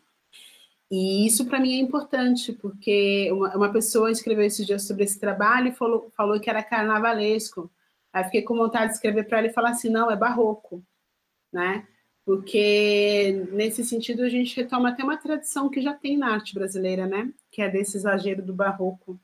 [0.91, 5.19] E isso, para mim, é importante, porque uma, uma pessoa escreveu esse dia sobre esse
[5.19, 7.71] trabalho e falou, falou que era carnavalesco.
[8.13, 10.85] Aí fiquei com vontade de escrever para ele e falar assim, não, é barroco,
[11.53, 11.87] né?
[12.25, 17.07] Porque nesse sentido a gente retoma até uma tradição que já tem na arte brasileira,
[17.07, 17.33] né?
[17.51, 19.19] Que é desse exagero do barroco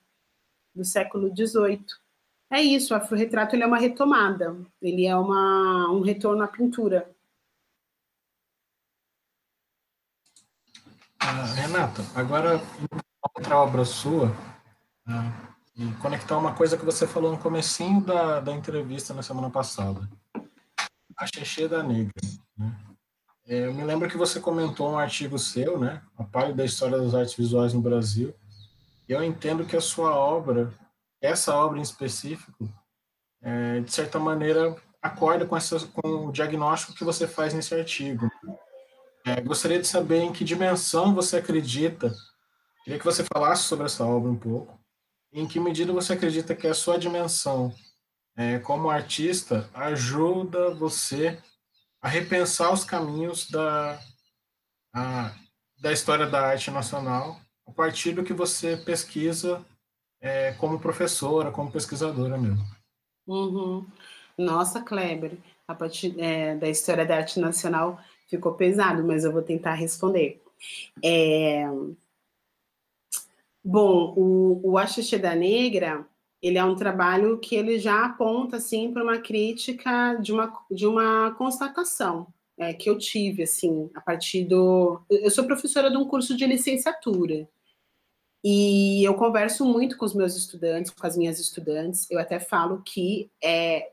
[0.74, 1.84] do século XVIII.
[2.50, 7.08] É isso, o afro-retrato ele é uma retomada, ele é uma, um retorno à pintura.
[11.20, 12.60] Ah, Renata, agora
[13.22, 14.34] outra obra sua,
[15.06, 19.48] ah, e conectar uma coisa que você falou no comecinho da, da entrevista na semana
[19.48, 20.08] passada.
[21.16, 22.12] A Xexê da Negra.
[22.56, 22.76] Né?
[23.46, 26.02] É, eu me lembro que você comentou um artigo seu, né?
[26.16, 28.34] A parte da história das artes visuais no Brasil.
[29.10, 30.72] E eu entendo que a sua obra,
[31.20, 32.72] essa obra em específico,
[33.42, 38.30] é, de certa maneira, acorda com, essa, com o diagnóstico que você faz nesse artigo.
[39.26, 42.14] É, gostaria de saber em que dimensão você acredita.
[42.84, 44.78] Queria que você falasse sobre essa obra um pouco
[45.32, 47.74] em que medida você acredita que a sua dimensão
[48.36, 51.36] é, como artista ajuda você
[52.00, 54.00] a repensar os caminhos da,
[54.94, 55.34] a,
[55.80, 57.40] da história da arte nacional
[57.70, 59.64] partir do que você pesquisa
[60.20, 62.64] é, como professora, como pesquisadora mesmo?
[63.26, 63.86] Uhum.
[64.36, 65.32] Nossa, Kleber,
[65.66, 70.42] a partir é, da história da arte nacional ficou pesado, mas eu vou tentar responder.
[71.02, 71.66] É,
[73.62, 76.06] Bom, o, o Axixê da Negra,
[76.40, 80.86] ele é um trabalho que ele já aponta, assim, para uma crítica de uma, de
[80.86, 82.26] uma constatação
[82.58, 85.02] é, que eu tive, assim, a partir do...
[85.10, 87.46] Eu sou professora de um curso de licenciatura,
[88.42, 92.82] e eu converso muito com os meus estudantes, com as minhas estudantes, eu até falo
[92.82, 93.90] que é,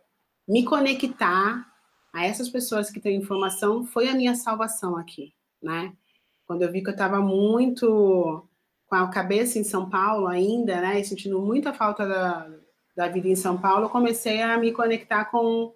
[0.47, 1.65] me conectar
[2.13, 5.93] a essas pessoas que têm informação foi a minha salvação aqui, né?
[6.45, 8.47] Quando eu vi que eu estava muito
[8.87, 12.49] com a cabeça em São Paulo ainda, né, e sentindo muita falta da,
[12.95, 15.73] da vida em São Paulo, eu comecei a me conectar com,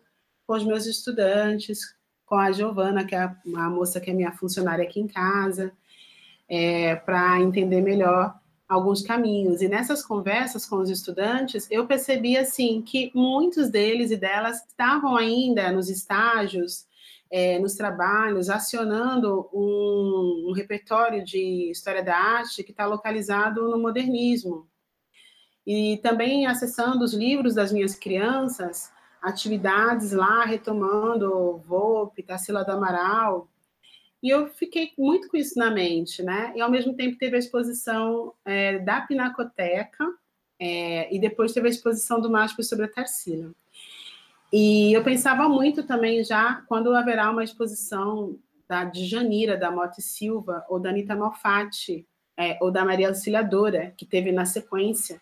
[0.47, 1.93] com os meus estudantes,
[2.25, 5.73] com a Giovana, que é a, a moça que é minha funcionária aqui em casa,
[6.47, 8.40] é, para entender melhor
[8.71, 9.61] alguns caminhos.
[9.61, 15.17] E nessas conversas com os estudantes, eu percebi assim que muitos deles e delas estavam
[15.17, 16.87] ainda nos estágios
[17.29, 23.77] é, nos trabalhos, acionando um, um, repertório de história da arte que está localizado no
[23.77, 24.67] modernismo.
[25.67, 28.89] E também acessando os livros das minhas crianças,
[29.21, 33.49] atividades lá, retomando Volpe, Tarsila do Amaral,
[34.21, 36.53] e eu fiquei muito com isso na mente, né?
[36.55, 40.05] E ao mesmo tempo teve a exposição é, da Pinacoteca,
[40.59, 43.51] é, e depois teve a exposição do Máscara sobre a Tarsila.
[44.53, 50.01] E eu pensava muito também já quando haverá uma exposição da, de Janira, da Mote
[50.01, 52.05] Silva, ou da Anitta Malfatti,
[52.37, 55.19] é, ou da Maria Auxiliadora, que teve na sequência.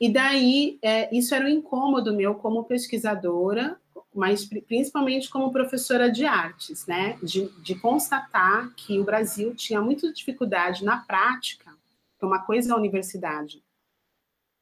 [0.00, 3.78] E daí, é, isso era um incômodo meu como pesquisadora,
[4.14, 7.18] mas principalmente como professora de artes, né?
[7.22, 11.72] De, de constatar que o Brasil tinha muita dificuldade na prática,
[12.18, 13.62] que uma coisa é a universidade,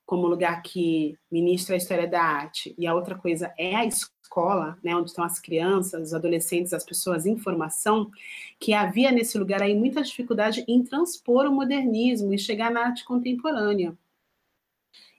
[0.07, 4.79] como lugar que ministra a história da arte, e a outra coisa é a escola,
[4.83, 8.11] né, onde estão as crianças, os adolescentes, as pessoas em formação,
[8.59, 13.05] que havia nesse lugar aí muita dificuldade em transpor o modernismo e chegar na arte
[13.05, 13.97] contemporânea.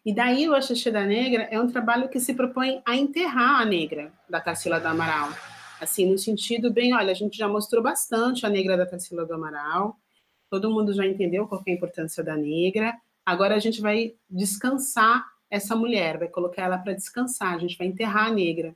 [0.05, 3.65] E daí o Axixê da Negra é um trabalho que se propõe a enterrar a
[3.65, 5.29] negra da Tarsila do Amaral.
[5.81, 9.33] Assim, no sentido bem, olha, a gente já mostrou bastante a negra da Tarsila do
[9.33, 9.97] Amaral,
[10.49, 12.97] todo mundo já entendeu qual é a importância da negra,
[13.29, 17.85] Agora a gente vai descansar essa mulher, vai colocar ela para descansar, a gente vai
[17.85, 18.75] enterrar a negra.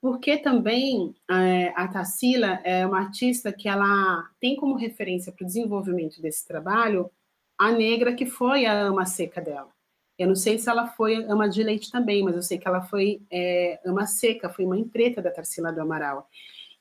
[0.00, 5.46] porque também é, a Tarsila é uma artista que ela tem como referência para o
[5.46, 7.10] desenvolvimento desse trabalho
[7.58, 9.68] a negra que foi a ama seca dela.
[10.22, 12.80] Eu não sei se ela foi ama de leite também, mas eu sei que ela
[12.80, 16.28] foi é, ama seca, foi mãe preta da Tarsila do Amaral.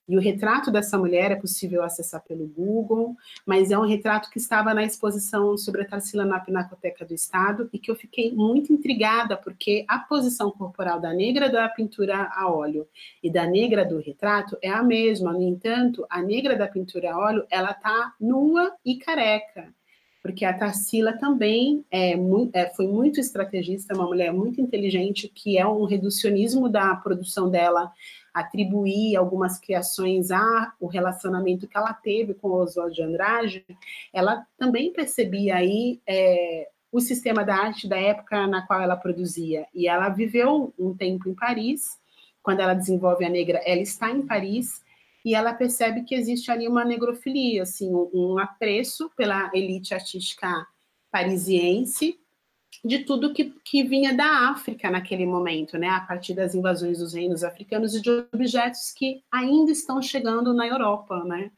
[0.07, 4.37] E o retrato dessa mulher é possível acessar pelo Google, mas é um retrato que
[4.37, 8.71] estava na exposição sobre a Tarsila na Pinacoteca do Estado e que eu fiquei muito
[8.71, 12.87] intrigada, porque a posição corporal da negra da pintura a óleo
[13.23, 15.33] e da negra do retrato é a mesma.
[15.33, 19.73] No entanto, a negra da pintura a óleo, ela está nua e careca
[20.21, 22.13] porque a Tarsila também é,
[22.53, 27.91] é, foi muito estrategista, uma mulher muito inteligente, que é um reducionismo da produção dela,
[28.33, 33.65] atribuir algumas criações ao relacionamento que ela teve com Oswald de Andrade,
[34.13, 39.65] ela também percebia aí é, o sistema da arte da época na qual ela produzia.
[39.73, 41.99] E ela viveu um tempo em Paris,
[42.43, 44.81] quando ela desenvolve a Negra, ela está em Paris,
[45.23, 50.67] e ela percebe que existe ali uma negrofilia, assim, um apreço pela elite artística
[51.11, 52.17] parisiense
[52.83, 57.13] de tudo que, que vinha da África naquele momento, né, a partir das invasões dos
[57.13, 61.51] reinos africanos e de objetos que ainda estão chegando na Europa, né,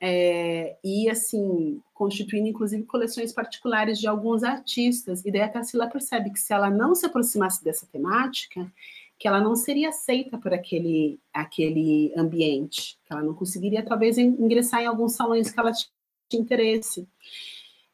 [0.00, 6.30] é, e assim, constituindo inclusive coleções particulares de alguns artistas, e daí a Tarsila percebe
[6.30, 8.70] que se ela não se aproximasse dessa temática,
[9.18, 14.82] que ela não seria aceita por aquele, aquele ambiente, que ela não conseguiria talvez ingressar
[14.82, 17.08] em alguns salões que ela tinha interesse.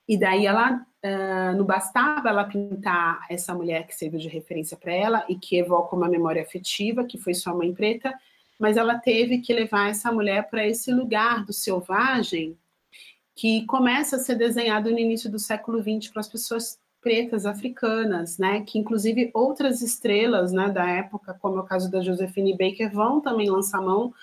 [0.09, 4.93] E daí ela uh, não bastava ela pintar essa mulher que serviu de referência para
[4.93, 8.12] ela e que evoca uma memória afetiva, que foi sua mãe preta,
[8.59, 12.57] mas ela teve que levar essa mulher para esse lugar do selvagem
[13.35, 18.38] que começa a ser desenhado no início do século XX para as pessoas pretas africanas,
[18.38, 22.90] né, que inclusive outras estrelas, né, da época, como é o caso da Josephine Baker,
[22.92, 24.14] vão também lançar mão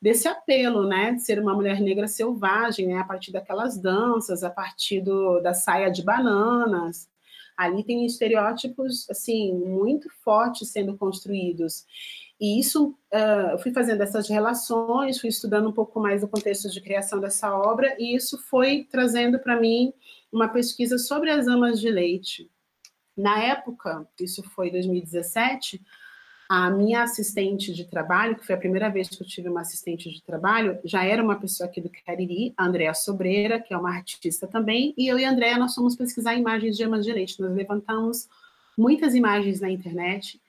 [0.00, 4.48] desse apelo, né, de ser uma mulher negra selvagem, né, a partir daquelas danças, a
[4.48, 7.08] partir do, da saia de bananas.
[7.56, 11.84] Ali tem estereótipos, assim, muito fortes sendo construídos.
[12.40, 16.70] E isso, uh, eu fui fazendo essas relações, fui estudando um pouco mais o contexto
[16.70, 19.92] de criação dessa obra, e isso foi trazendo para mim
[20.32, 22.50] uma pesquisa sobre as amas de leite.
[23.16, 25.80] Na época, isso foi 2017,
[26.48, 30.10] a minha assistente de trabalho, que foi a primeira vez que eu tive uma assistente
[30.10, 33.94] de trabalho, já era uma pessoa aqui do Cariri, a Andréa Sobreira, que é uma
[33.94, 37.40] artista também, e eu e a Andréa, nós fomos pesquisar imagens de amas de leite.
[37.40, 38.28] Nós levantamos
[38.76, 40.40] muitas imagens na internet,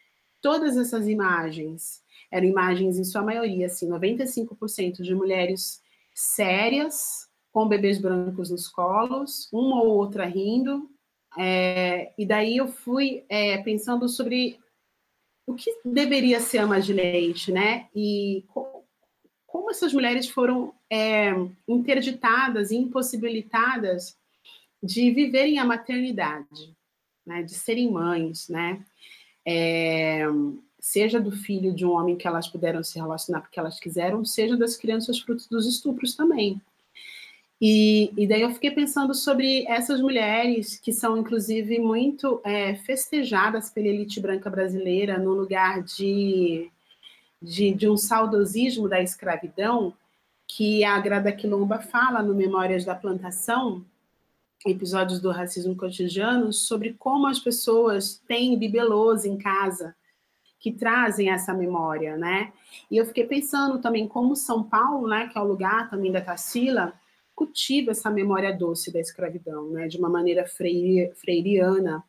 [0.42, 2.02] todas essas imagens
[2.32, 5.84] eram imagens, em sua maioria, assim, 95% de mulheres
[6.16, 10.90] sérias, com bebês brancos nos colos, uma ou outra rindo.
[11.38, 14.60] É, e daí eu fui é, pensando sobre
[15.46, 17.88] o que deveria ser a ama de leite, né?
[17.96, 18.82] E co
[19.46, 21.32] como essas mulheres foram é,
[21.68, 24.18] interditadas e impossibilitadas
[24.82, 26.74] de viverem a maternidade,
[27.26, 27.44] né?
[27.44, 28.82] de serem mães, né?
[29.46, 30.24] É,
[30.80, 34.56] seja do filho de um homem que elas puderam se relacionar porque elas quiseram, seja
[34.56, 36.62] das crianças frutos dos estupros também.
[37.64, 43.70] E, e, daí eu fiquei pensando sobre essas mulheres que são, inclusive, muito é, festejadas
[43.70, 46.72] pela elite branca brasileira no lugar de,
[47.40, 49.94] de, de, um saudosismo da escravidão,
[50.48, 53.86] que a Grada Quilomba fala no Memórias da Plantação,
[54.66, 59.96] episódios do racismo cotidiano, sobre como as pessoas têm bibelôs em casa,
[60.60, 62.52] que trazem essa memória, né?
[62.90, 66.22] E eu fiquei pensando também como São Paulo, né, que é o lugar também da
[66.22, 66.94] Tarsila,
[67.36, 72.04] cultiva essa memória doce da escravidão, né, de uma maneira freire, freiriana,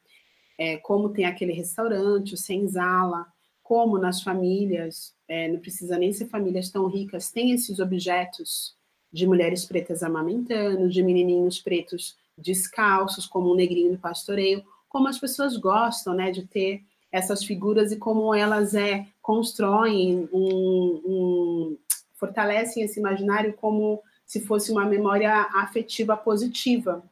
[0.59, 3.27] é, como tem aquele restaurante, o senzala,
[3.63, 8.77] como nas famílias, é, não precisa nem ser famílias tão ricas, tem esses objetos
[9.13, 15.19] de mulheres pretas amamentando, de menininhos pretos descalços, como um negrinho do pastoreio, como as
[15.19, 21.79] pessoas gostam, né, de ter essas figuras e como elas é constroem um, um
[22.15, 24.03] fortalecem esse imaginário como
[24.33, 27.05] se fosse uma memória afetiva positiva.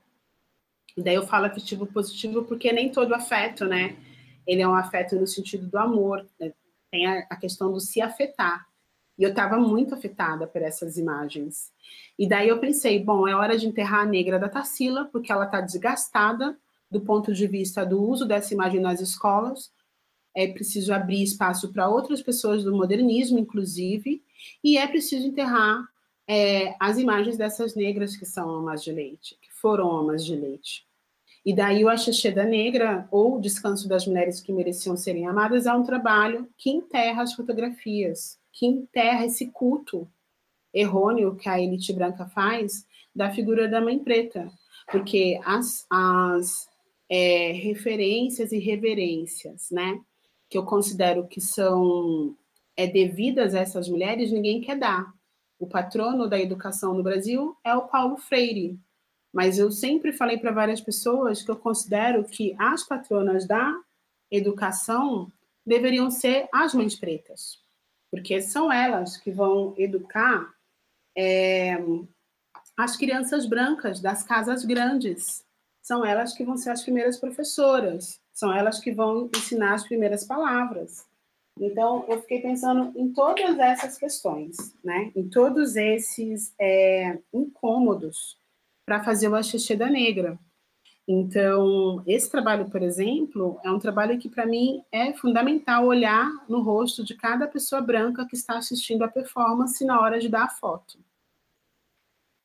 [0.97, 3.99] E daí eu falo afetivo positivo porque nem todo afeto, né?
[4.47, 6.27] Ele é um afeto no sentido do amor.
[6.41, 6.51] Né?
[6.91, 8.67] Tem a, a questão do se afetar.
[9.19, 11.71] E eu estava muito afetada por essas imagens.
[12.19, 15.45] E daí eu pensei, bom, é hora de enterrar a negra da Tarsila, porque ela
[15.45, 16.57] está desgastada
[16.91, 19.71] do ponto de vista do uso dessa imagem nas escolas.
[20.35, 24.25] É preciso abrir espaço para outras pessoas do modernismo, inclusive,
[24.65, 25.87] e é preciso enterrar
[26.33, 30.87] é, as imagens dessas negras que são amas de leite, que foram amas de leite.
[31.45, 35.73] E daí o Axixê da Negra, ou Descanso das Mulheres que Mereciam Serem Amadas, é
[35.73, 40.09] um trabalho que enterra as fotografias que enterra esse culto
[40.73, 44.49] errôneo que a elite branca faz da figura da mãe preta,
[44.91, 46.69] porque as, as
[47.09, 50.01] é, referências e reverências, né,
[50.49, 52.37] que eu considero que são
[52.77, 55.13] é, devidas a essas mulheres, ninguém quer dar.
[55.61, 58.81] O patrono da educação no Brasil é o Paulo Freire,
[59.31, 63.79] mas eu sempre falei para várias pessoas que eu considero que as patronas da
[64.31, 65.31] educação
[65.65, 67.61] deveriam ser as mães pretas,
[68.11, 70.51] porque são elas que vão educar
[71.15, 71.77] é,
[72.75, 75.45] as crianças brancas das casas grandes.
[75.83, 80.25] São elas que vão ser as primeiras professoras, são elas que vão ensinar as primeiras
[80.25, 81.07] palavras.
[81.61, 85.13] Então, eu fiquei pensando em todas essas questões, né?
[85.15, 88.39] em todos esses é, incômodos
[88.87, 90.39] para fazer o Axixê da Negra.
[91.07, 96.63] Então, esse trabalho, por exemplo, é um trabalho que, para mim, é fundamental olhar no
[96.63, 100.49] rosto de cada pessoa branca que está assistindo a performance na hora de dar a
[100.49, 100.99] foto.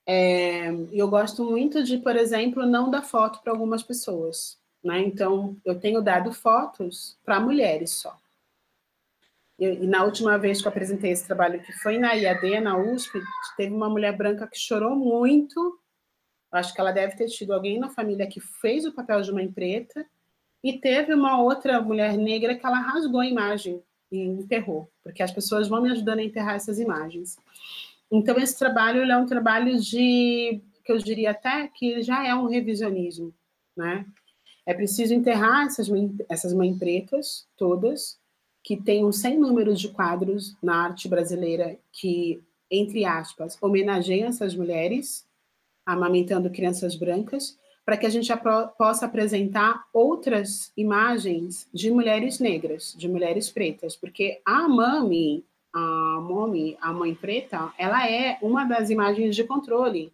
[0.05, 4.57] É, eu gosto muito de, por exemplo, não dar foto para algumas pessoas.
[4.83, 4.99] Né?
[4.99, 8.17] Então, eu tenho dado fotos para mulheres só.
[9.57, 13.21] E na última vez que eu apresentei esse trabalho, que foi na IAD, na USP,
[13.55, 15.79] teve uma mulher branca que chorou muito
[16.55, 19.51] Acho que ela deve ter tido alguém na família que fez o papel de mãe
[19.51, 20.05] preta
[20.63, 25.31] e teve uma outra mulher negra que ela rasgou a imagem e enterrou, porque as
[25.31, 27.37] pessoas vão me ajudando a enterrar essas imagens.
[28.09, 32.47] Então esse trabalho é um trabalho de que eu diria até que já é um
[32.47, 33.33] revisionismo,
[33.75, 34.05] né?
[34.65, 35.89] É preciso enterrar essas
[36.29, 38.17] essas mães pretas todas
[38.65, 44.55] que têm um sem número de quadros na arte brasileira que entre aspas homenageiam essas
[44.55, 45.23] mulheres
[45.85, 48.33] amamentando crianças brancas, para que a gente
[48.75, 56.75] possa apresentar outras imagens de mulheres negras, de mulheres pretas, porque a mami, a mommy,
[56.81, 60.11] a mãe preta, ela é uma das imagens de controle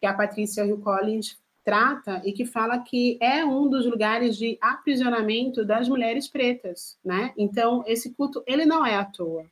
[0.00, 1.36] que a Patrícia Hill Collins
[1.68, 7.34] trata e que fala que é um dos lugares de aprisionamento das mulheres pretas, né?
[7.36, 9.44] Então esse culto ele não é à toa,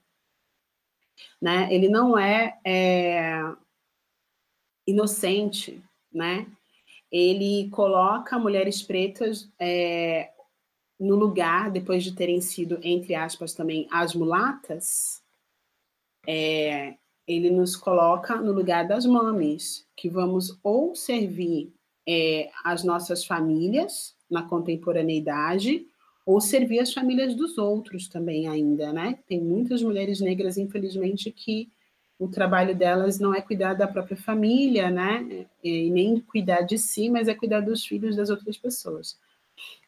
[1.38, 1.68] né?
[1.70, 3.38] Ele não é, é
[4.86, 6.46] inocente, né?
[7.12, 10.32] Ele coloca mulheres pretas é,
[10.98, 15.22] no lugar, depois de terem sido, entre aspas, também as mulatas,
[16.26, 16.96] é,
[17.26, 21.75] ele nos coloca no lugar das mames, que vamos ou servir
[22.06, 25.86] é, as nossas famílias na contemporaneidade,
[26.24, 29.18] ou servir as famílias dos outros também ainda, né?
[29.28, 31.70] Tem muitas mulheres negras, infelizmente, que
[32.18, 35.46] o trabalho delas não é cuidar da própria família, né?
[35.62, 39.16] E nem cuidar de si, mas é cuidar dos filhos das outras pessoas.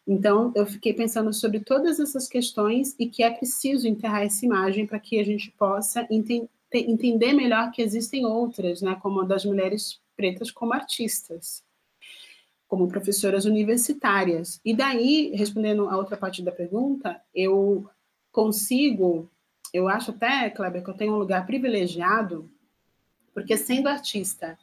[0.06, 4.86] Então, eu fiquei pensando sobre todas essas questões e que é preciso enterrar essa imagem
[4.86, 8.96] para que a gente possa ente entender melhor que existem outras, né?
[9.02, 11.64] Como a das mulheres pretas como artistas,
[12.68, 14.60] como professoras universitárias.
[14.64, 17.88] E daí, respondendo a outra parte da pergunta, eu
[18.30, 19.28] consigo
[19.72, 22.50] eu acho até, Kleber, que eu tenho um lugar privilegiado,
[23.34, 24.58] porque sendo artista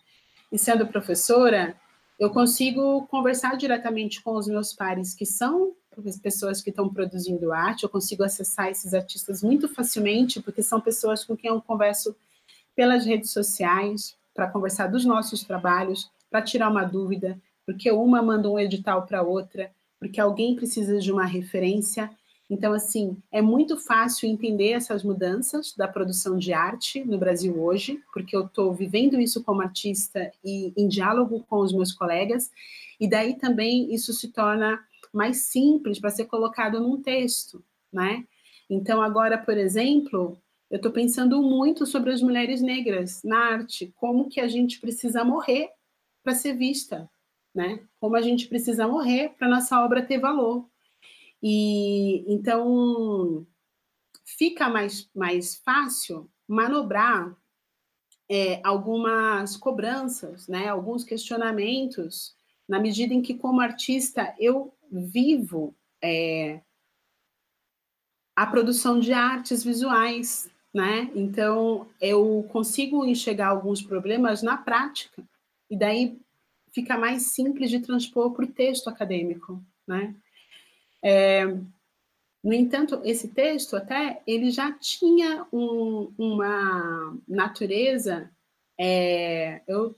[0.51, 1.75] e sendo professora,
[2.19, 5.73] eu consigo conversar diretamente com os meus pares que são
[6.21, 11.23] pessoas que estão produzindo arte, eu consigo acessar esses artistas muito facilmente, porque são pessoas
[11.23, 12.13] com quem eu converso
[12.75, 18.49] pelas redes sociais, para conversar dos nossos trabalhos, para tirar uma dúvida, porque uma manda
[18.49, 22.09] um edital para outra, porque alguém precisa de uma referência,
[22.49, 27.99] então, assim, é muito fácil entender essas mudanças da produção de arte no Brasil hoje,
[28.13, 32.51] porque eu estou vivendo isso como artista e em diálogo com os meus colegas,
[32.99, 34.79] e daí também isso se torna
[35.11, 38.23] mais simples para ser colocado num texto, né?
[38.69, 40.37] Então, agora, por exemplo,
[40.69, 45.23] eu estou pensando muito sobre as mulheres negras na arte, como que a gente precisa
[45.23, 45.69] morrer
[46.23, 47.09] para ser vista,
[47.55, 47.79] né?
[47.99, 50.69] Como a gente precisa morrer para nossa obra ter valor.
[51.41, 53.47] E então
[54.25, 57.35] fica mais, mais fácil manobrar
[58.29, 62.35] é, algumas cobranças, né, alguns questionamentos,
[62.67, 66.61] na medida em que, como artista, eu vivo é,
[68.35, 71.09] a produção de artes visuais, né?
[71.15, 75.23] Então, eu consigo enxergar alguns problemas na prática,
[75.69, 76.19] e daí
[76.75, 80.13] fica mais simples de transpor para o texto acadêmico, né?
[81.01, 81.45] É,
[82.43, 88.29] no entanto, esse texto até ele já tinha um, uma natureza.
[88.77, 89.95] É, eu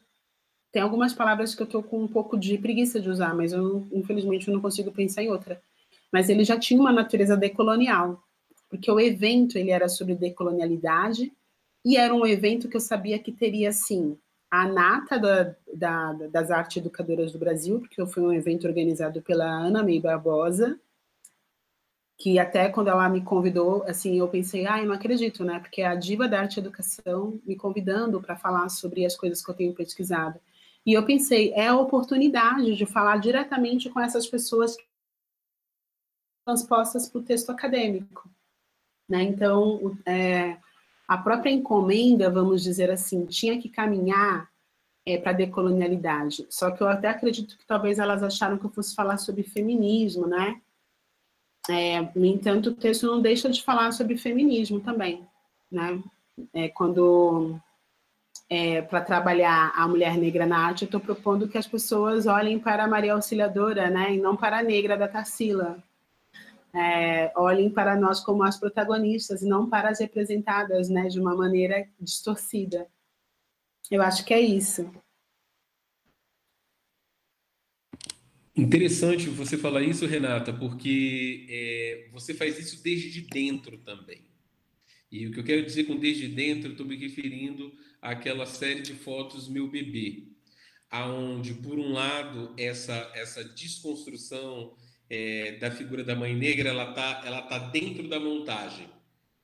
[0.72, 3.88] tem algumas palavras que eu estou com um pouco de preguiça de usar, mas eu
[3.92, 5.60] infelizmente eu não consigo pensar em outra.
[6.14, 8.22] Mas ele já tinha uma natureza decolonial.
[8.70, 11.34] porque o evento ele era sobre decolonialidade
[11.84, 14.18] e era um evento que eu sabia que teria, assim,
[14.50, 19.46] a nata da, da, das artes educadoras do Brasil, porque foi um evento organizado pela
[19.46, 20.80] Ana May Barbosa,
[22.18, 25.60] que até quando ela me convidou, assim, eu pensei, ah, eu não acredito, né?
[25.60, 29.44] Porque é a diva da arte e educação me convidando para falar sobre as coisas
[29.44, 30.40] que eu tenho pesquisado.
[30.86, 34.76] E eu pensei, é a oportunidade de falar diretamente com essas pessoas
[36.46, 38.28] transpostas para o texto acadêmico.
[39.08, 39.24] Né?
[39.24, 40.58] Então, é,
[41.08, 44.50] a própria encomenda, vamos dizer assim, tinha que caminhar
[45.06, 46.46] é, para a decolonialidade.
[46.50, 50.28] Só que eu até acredito que talvez elas acharam que eu fosse falar sobre feminismo,
[50.28, 50.62] né?
[51.70, 55.26] É, no entanto, o texto não deixa de falar sobre feminismo também,
[55.72, 56.02] né?
[56.54, 57.60] É, quando
[58.50, 62.60] é, para trabalhar a mulher negra na arte, eu estou propondo que as pessoas olhem
[62.60, 65.78] para a Maria Auxiliadora, né, e não para a negra da Tarsila.
[66.74, 71.36] É, olhem para nós como as protagonistas e não para as representadas, né, de uma
[71.36, 72.88] maneira distorcida.
[73.90, 74.92] Eu acho que é isso.
[78.56, 84.26] Interessante você falar isso, Renata, porque é, você faz isso desde dentro também.
[85.12, 87.72] E o que eu quero dizer com desde dentro, estou me referindo
[88.02, 90.24] àquela série de fotos Meu Bebê,
[90.90, 94.76] aonde, por um lado, essa, essa desconstrução
[95.10, 98.88] é, da figura da mãe negra, ela está ela tá dentro da montagem,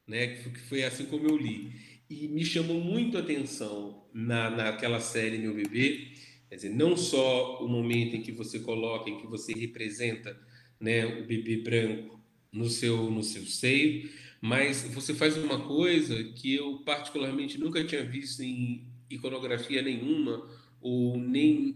[0.07, 0.27] né?
[0.27, 1.72] que foi assim como eu li.
[2.10, 6.14] E me chamou muito a atenção na, naquela série Meu Bebê,
[6.53, 10.40] Quer dizer, não só o momento em que você coloca, em que você representa
[10.80, 12.19] né, o bebê branco
[12.52, 14.07] no seu, no seu seio,
[14.40, 20.48] mas você faz uma coisa que eu particularmente nunca tinha visto em iconografia nenhuma,
[20.80, 21.76] ou nem,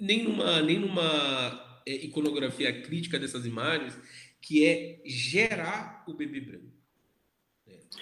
[0.00, 3.98] nem numa, nem numa iconografia crítica dessas imagens,
[4.40, 6.72] que é gerar o bebê branco.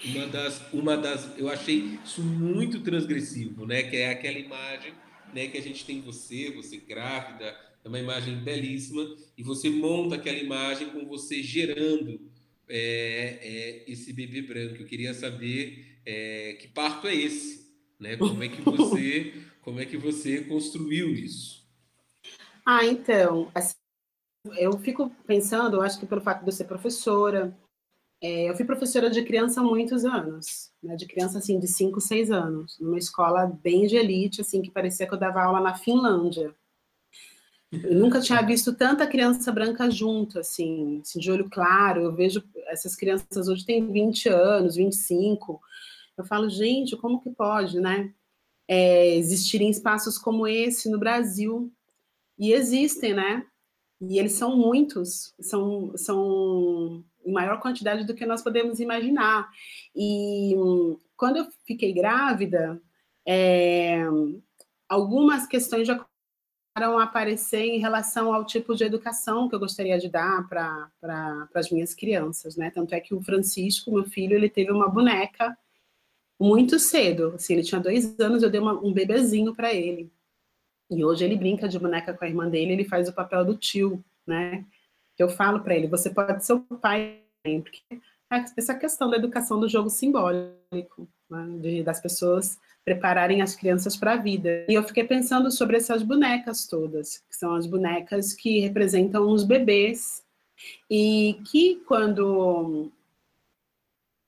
[0.05, 3.83] Uma das, uma das, eu achei isso muito transgressivo, né?
[3.83, 4.93] Que é aquela imagem
[5.33, 10.15] né, que a gente tem você, você grávida, é uma imagem belíssima, e você monta
[10.15, 12.19] aquela imagem com você gerando
[12.69, 14.75] é, é, esse bebê branco.
[14.75, 18.15] Eu queria saber é, que parto é esse, né?
[18.17, 21.60] Como é que você, como é que você construiu isso?
[22.65, 23.75] Ah, então, assim,
[24.57, 27.55] eu fico pensando, eu acho que pelo fato de eu ser professora,
[28.21, 32.01] é, eu fui professora de criança há muitos anos, né, de criança assim de 5,
[32.01, 35.75] 6 anos, numa escola bem de elite, assim, que parecia que eu dava aula na
[35.75, 36.55] Finlândia.
[37.71, 42.01] Eu nunca tinha visto tanta criança branca junto, assim, assim, de olho claro.
[42.01, 45.61] Eu vejo essas crianças hoje têm 20 anos, 25.
[46.17, 48.13] Eu falo, gente, como que pode, né?
[48.67, 51.71] É, existirem espaços como esse no Brasil.
[52.41, 53.45] E existem, né?
[54.01, 59.47] E eles são muitos, são, são em maior quantidade do que nós podemos imaginar.
[59.95, 60.55] E
[61.15, 62.81] quando eu fiquei grávida,
[63.27, 64.01] é,
[64.89, 66.03] algumas questões já
[66.73, 70.91] começaram a aparecer em relação ao tipo de educação que eu gostaria de dar para
[70.99, 72.71] pra, as minhas crianças, né?
[72.71, 75.55] Tanto é que o Francisco, meu filho, ele teve uma boneca
[76.39, 77.33] muito cedo.
[77.35, 80.11] Assim, ele tinha dois anos, eu dei uma, um bebezinho para ele.
[80.91, 83.55] E hoje ele brinca de boneca com a irmã dele, ele faz o papel do
[83.55, 84.65] tio, né?
[85.21, 89.59] eu falo para ele, você pode ser o pai, porque é essa questão da educação
[89.59, 94.65] do jogo simbólico, né, de, das pessoas prepararem as crianças para a vida.
[94.67, 99.43] E eu fiquei pensando sobre essas bonecas todas, que são as bonecas que representam os
[99.43, 100.23] bebês,
[100.89, 102.91] e que quando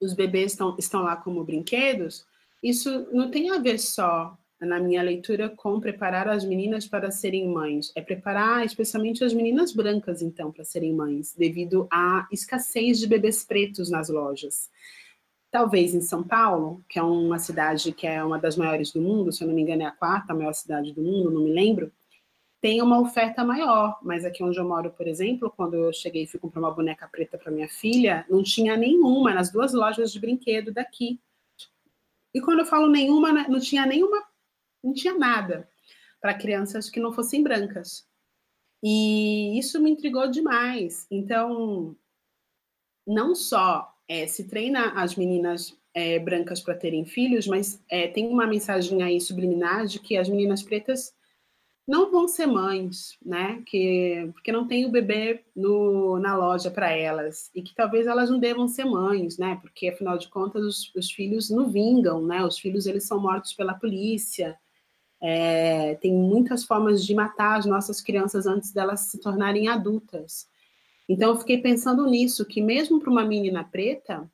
[0.02, 2.26] os bebês estão, estão lá como brinquedos,
[2.61, 7.48] isso não tem a ver só na minha leitura com preparar as meninas para serem
[7.48, 7.91] mães.
[7.95, 13.44] É preparar especialmente as meninas brancas, então, para serem mães, devido à escassez de bebês
[13.44, 14.69] pretos nas lojas.
[15.52, 19.31] Talvez em São Paulo, que é uma cidade que é uma das maiores do mundo,
[19.31, 21.91] se eu não me engano é a quarta maior cidade do mundo, não me lembro,
[22.64, 26.27] tem uma oferta maior, mas aqui onde eu moro, por exemplo, quando eu cheguei e
[26.27, 30.19] fui comprar uma boneca preta para minha filha, não tinha nenhuma nas duas lojas de
[30.19, 31.19] brinquedo daqui.
[32.34, 34.23] E quando eu falo nenhuma, né, não tinha nenhuma
[34.84, 35.69] não tinha nada
[36.22, 38.05] para crianças que não fossem brancas.
[38.81, 41.07] E isso me intrigou demais.
[41.10, 41.95] Então,
[43.07, 48.27] não só é, se treina as meninas é, brancas para terem filhos, mas é, tem
[48.27, 51.14] uma mensagem aí subliminar de que as meninas pretas
[51.88, 53.61] não vão ser mães, né?
[53.65, 58.30] Que, porque não tem o bebê no, na loja para elas e que talvez elas
[58.30, 59.57] não devam ser mães, né?
[59.61, 62.43] Porque afinal de contas os, os filhos não vingam, né?
[62.45, 64.57] Os filhos eles são mortos pela polícia.
[65.25, 70.49] É, tem muitas formas de matar as nossas crianças antes delas se tornarem adultas.
[71.07, 74.29] Então eu fiquei pensando nisso, que mesmo para uma menina preta,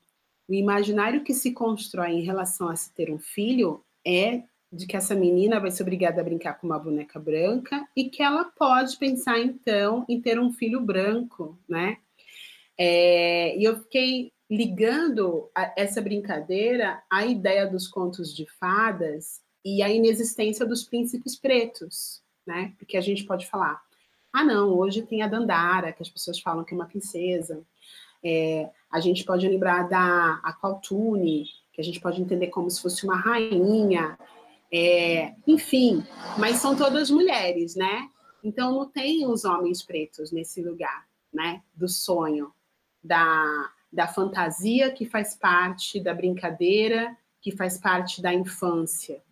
[0.48, 4.42] o imaginário que se constrói em relação a se ter um filho é
[4.72, 8.20] de que essa menina vai ser obrigada a brincar com uma boneca branca e que
[8.20, 11.98] ela pode pensar então em ter um filho branco, né?
[12.76, 19.88] É, e eu fiquei ligando essa brincadeira à ideia dos contos de fadas e à
[19.88, 22.72] inexistência dos príncipes pretos, né?
[22.78, 23.82] Porque a gente pode falar,
[24.32, 27.62] ah, não, hoje tem a Dandara, que as pessoas falam que é uma princesa.
[28.22, 33.04] É, a gente pode lembrar da Aqualtune, que a gente pode entender como se fosse
[33.04, 34.18] uma rainha.
[34.72, 36.04] É, enfim,
[36.38, 38.08] mas são todas mulheres, né?
[38.42, 41.62] Então não tem os homens pretos nesse lugar, né?
[41.74, 42.52] Do sonho,
[43.02, 49.22] da, da fantasia que faz parte da brincadeira, que faz parte da infância.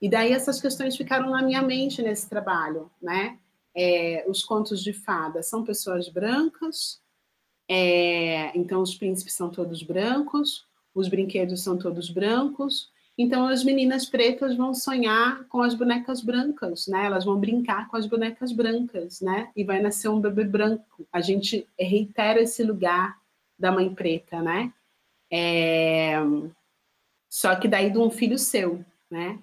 [0.00, 3.38] E daí essas questões ficaram na minha mente nesse trabalho, né?
[3.74, 7.00] É, os contos de fada são pessoas brancas,
[7.68, 14.06] é, então os príncipes são todos brancos, os brinquedos são todos brancos, então as meninas
[14.06, 17.04] pretas vão sonhar com as bonecas brancas, né?
[17.04, 19.50] Elas vão brincar com as bonecas brancas, né?
[19.54, 21.06] E vai nascer um bebê branco.
[21.12, 23.18] A gente reitera esse lugar
[23.58, 24.72] da mãe preta, né?
[25.30, 26.14] É...
[27.28, 29.38] Só que daí de um filho seu, né?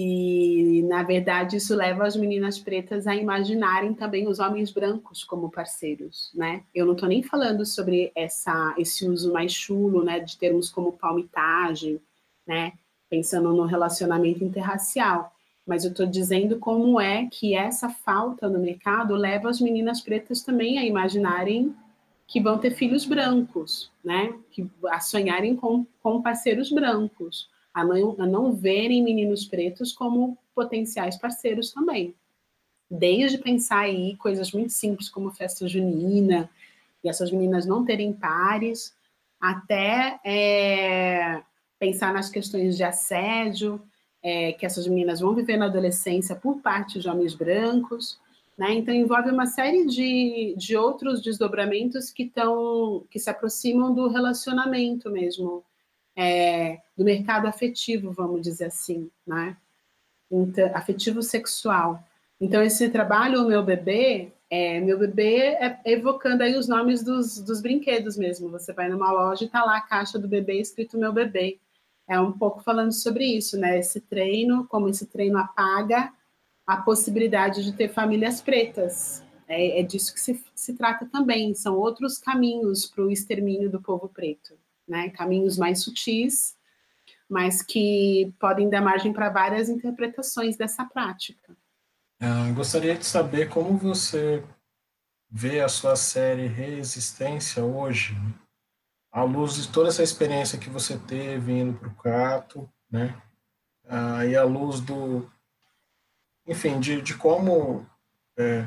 [0.00, 5.50] E, na verdade, isso leva as meninas pretas a imaginarem também os homens brancos como
[5.50, 6.62] parceiros, né?
[6.72, 10.92] Eu não estou nem falando sobre essa, esse uso mais chulo, né, de termos como
[10.92, 12.00] palmitagem,
[12.46, 12.74] né,
[13.10, 15.32] pensando no relacionamento interracial,
[15.66, 20.44] mas eu estou dizendo como é que essa falta no mercado leva as meninas pretas
[20.44, 21.74] também a imaginarem
[22.24, 28.16] que vão ter filhos brancos, né, que a sonharem com, com parceiros brancos a não,
[28.18, 32.14] a não verem meninos pretos como potenciais parceiros também.
[32.90, 36.48] Desde pensar aí coisas muito simples como festa junina,
[37.02, 38.94] e essas meninas não terem pares,
[39.40, 41.42] até é,
[41.78, 43.80] pensar nas questões de assédio,
[44.22, 48.18] é, que essas meninas vão viver na adolescência por parte de homens brancos,
[48.56, 48.72] né?
[48.72, 55.08] Então envolve uma série de, de outros desdobramentos que estão que se aproximam do relacionamento
[55.08, 55.62] mesmo,
[56.18, 59.56] é, do mercado afetivo, vamos dizer assim, né?
[60.28, 62.02] Então, afetivo sexual.
[62.40, 67.38] Então, esse trabalho, o meu bebê, é, meu bebê é evocando aí os nomes dos,
[67.38, 68.50] dos brinquedos mesmo.
[68.50, 71.60] Você vai numa loja e tá lá a caixa do bebê escrito meu bebê.
[72.08, 73.78] É um pouco falando sobre isso, né?
[73.78, 76.12] Esse treino, como esse treino apaga
[76.66, 79.22] a possibilidade de ter famílias pretas.
[79.46, 81.54] É, é disso que se, se trata também.
[81.54, 84.54] São outros caminhos para o extermínio do povo preto
[84.88, 85.10] né?
[85.10, 86.56] Caminhos mais sutis,
[87.28, 91.56] mas que podem dar margem para várias interpretações dessa prática.
[92.20, 94.42] Ah, gostaria de saber como você
[95.30, 98.16] vê a sua série Resistência hoje,
[99.12, 103.20] à luz de toda essa experiência que você teve indo para o Cato, né?
[103.86, 105.30] Ah, e à luz do,
[106.46, 107.86] enfim, de, de como
[108.38, 108.66] é,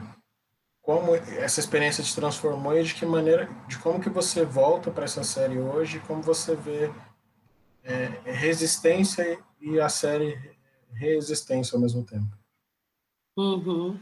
[0.82, 5.06] como essa experiência te transformou e de que maneira, de como que você volta para
[5.06, 6.92] essa série hoje, como você vê
[7.84, 10.58] é, Resistência e a série
[10.92, 12.38] Resistência ao mesmo tempo.
[13.38, 14.00] Uhum.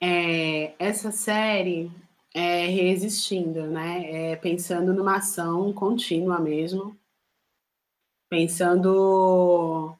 [0.00, 1.90] É, essa série
[2.32, 4.32] é resistindo, né?
[4.32, 6.96] É pensando numa ação contínua mesmo,
[8.28, 9.96] pensando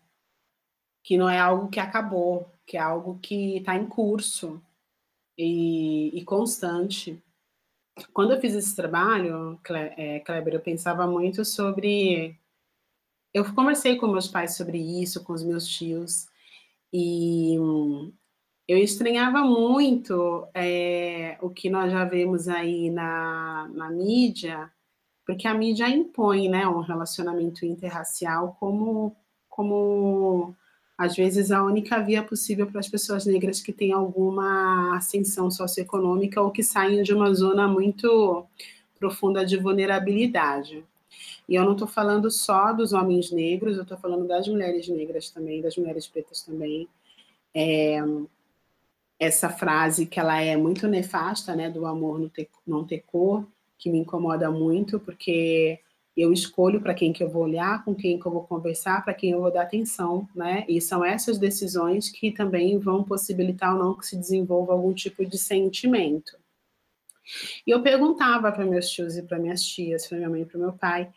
[1.02, 4.60] que não é algo que acabou, que é algo que está em curso,
[5.36, 7.22] e, e constante.
[8.12, 9.60] Quando eu fiz esse trabalho,
[9.96, 12.36] é, Kleber, eu pensava muito sobre.
[13.32, 16.28] Eu conversei com meus pais sobre isso, com os meus tios,
[16.92, 17.56] e
[18.66, 24.70] eu estranhava muito é, o que nós já vemos aí na, na mídia,
[25.26, 29.16] porque a mídia impõe né, um relacionamento interracial como,
[29.48, 30.54] como
[30.96, 36.40] às vezes a única via possível para as pessoas negras que têm alguma ascensão socioeconômica
[36.40, 38.46] ou que saem de uma zona muito
[38.98, 40.84] profunda de vulnerabilidade.
[41.48, 45.30] E eu não estou falando só dos homens negros, eu estou falando das mulheres negras
[45.30, 46.88] também, das mulheres pretas também.
[47.52, 47.98] É,
[49.18, 53.46] essa frase que ela é muito nefasta, né, do amor não ter, não ter cor,
[53.78, 55.78] que me incomoda muito, porque
[56.16, 59.14] eu escolho para quem que eu vou olhar, com quem que eu vou conversar, para
[59.14, 60.64] quem eu vou dar atenção, né?
[60.68, 65.26] E são essas decisões que também vão possibilitar ou não que se desenvolva algum tipo
[65.26, 66.38] de sentimento.
[67.66, 70.58] E eu perguntava para meus tios e para minhas tias, para minha mãe e para
[70.60, 71.12] meu pai,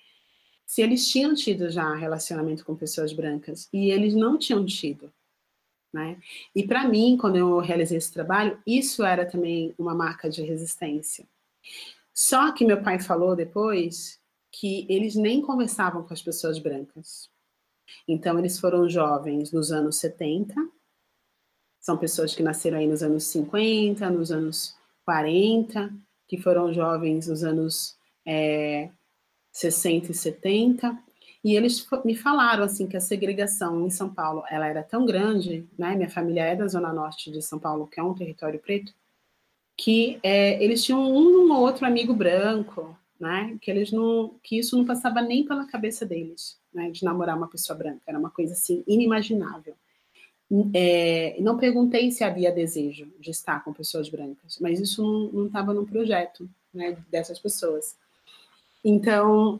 [0.65, 5.13] se eles tinham tido já relacionamento com pessoas brancas, e eles não tinham tido.
[5.93, 6.19] Né?
[6.53, 11.25] E para mim, quando eu realizei esse trabalho, isso era também uma marca de resistência
[12.13, 14.19] Só que meu pai falou depois
[14.59, 17.29] que eles nem conversavam com as pessoas brancas.
[18.07, 20.55] Então, eles foram jovens nos anos 70,
[21.79, 24.75] são pessoas que nasceram aí nos anos 50, nos anos
[25.05, 25.93] 40,
[26.27, 28.89] que foram jovens nos anos é,
[29.53, 30.97] 60 e 70,
[31.43, 35.65] e eles me falaram assim que a segregação em São Paulo ela era tão grande,
[35.77, 35.95] né?
[35.95, 38.93] Minha família é da zona norte de São Paulo, que é um território preto,
[39.77, 43.57] que é, eles tinham um ou outro amigo branco, né?
[43.61, 46.89] Que eles não, que isso não passava nem pela cabeça deles, né?
[46.89, 49.75] De namorar uma pessoa branca, era uma coisa assim inimaginável.
[50.73, 55.73] É, não perguntei se havia desejo de estar com pessoas brancas, mas isso não estava
[55.73, 57.97] no projeto né, dessas pessoas.
[58.83, 59.59] Então,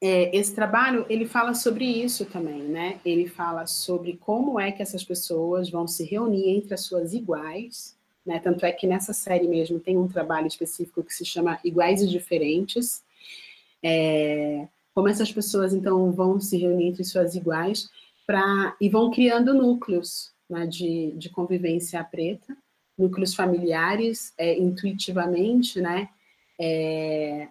[0.00, 3.00] é, esse trabalho ele fala sobre isso também, né?
[3.04, 7.96] Ele fala sobre como é que essas pessoas vão se reunir entre as suas iguais,
[8.30, 8.38] né?
[8.38, 12.06] Tanto é que nessa série mesmo tem um trabalho específico que se chama Iguais e
[12.06, 13.02] Diferentes.
[13.82, 17.90] É, como essas pessoas então vão se reunir entre suas iguais
[18.24, 22.56] para e vão criando núcleos né, de, de convivência preta,
[22.96, 26.08] núcleos familiares, é, intuitivamente, né,
[26.60, 27.48] é,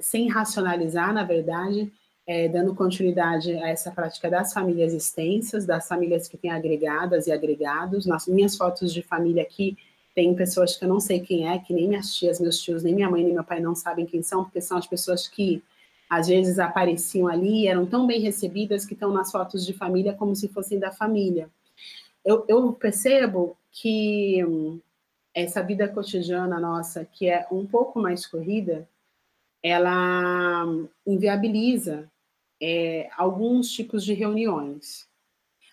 [0.00, 1.90] sem racionalizar, na verdade,
[2.26, 7.32] é, dando continuidade a essa prática das famílias extensas, das famílias que têm agregadas e
[7.32, 8.04] agregados.
[8.04, 9.78] Nas minhas fotos de família aqui,
[10.14, 12.94] tem pessoas que eu não sei quem é, que nem minhas tias, meus tios, nem
[12.94, 15.62] minha mãe, nem meu pai não sabem quem são, porque são as pessoas que
[16.08, 20.34] às vezes apareciam ali, eram tão bem recebidas que estão nas fotos de família como
[20.34, 21.48] se fossem da família.
[22.24, 24.80] Eu, eu percebo que hum,
[25.32, 28.88] essa vida cotidiana nossa, que é um pouco mais corrida,
[29.62, 32.10] ela hum, inviabiliza
[32.60, 35.08] é, alguns tipos de reuniões,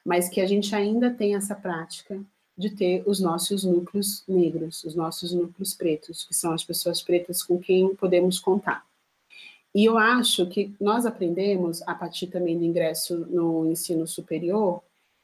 [0.05, 2.23] mas que a gente ainda tem essa prática
[2.57, 7.43] de ter os nossos núcleos negros, os nossos núcleos pretos, que são as pessoas pretas
[7.43, 8.85] com quem podemos contar.
[9.75, 14.81] E eu acho que nós aprendemos, a partir também do ingresso no ensino superior,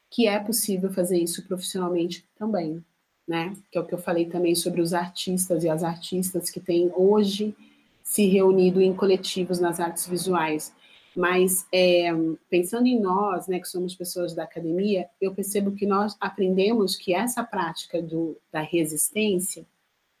[0.08, 2.84] que é possível fazer isso profissionalmente também,
[3.26, 3.52] né?
[3.72, 6.92] Que é o que eu falei também sobre os artistas e as artistas que têm
[6.94, 7.52] hoje
[8.00, 10.72] se reunido em coletivos nas artes visuais.
[11.16, 12.08] Mas é,
[12.50, 17.14] pensando em nós, né, que somos pessoas da academia, eu percebo que nós aprendemos que
[17.14, 19.64] essa prática do, da resistência,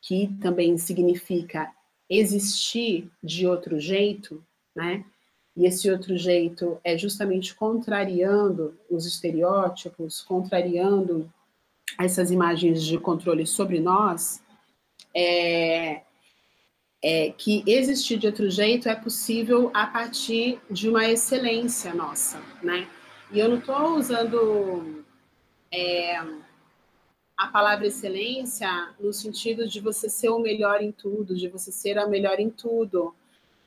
[0.00, 1.72] que também significa
[2.08, 4.44] existir de outro jeito,
[4.74, 5.04] né?
[5.56, 11.32] E esse outro jeito é justamente contrariando os estereótipos, contrariando
[11.98, 14.42] essas imagens de controle sobre nós,
[15.14, 16.02] é,
[17.06, 22.88] é, que existir de outro jeito é possível a partir de uma excelência nossa, né?
[23.30, 25.04] E eu não estou usando
[25.70, 26.16] é,
[27.36, 31.98] a palavra excelência no sentido de você ser o melhor em tudo, de você ser
[31.98, 33.14] a melhor em tudo,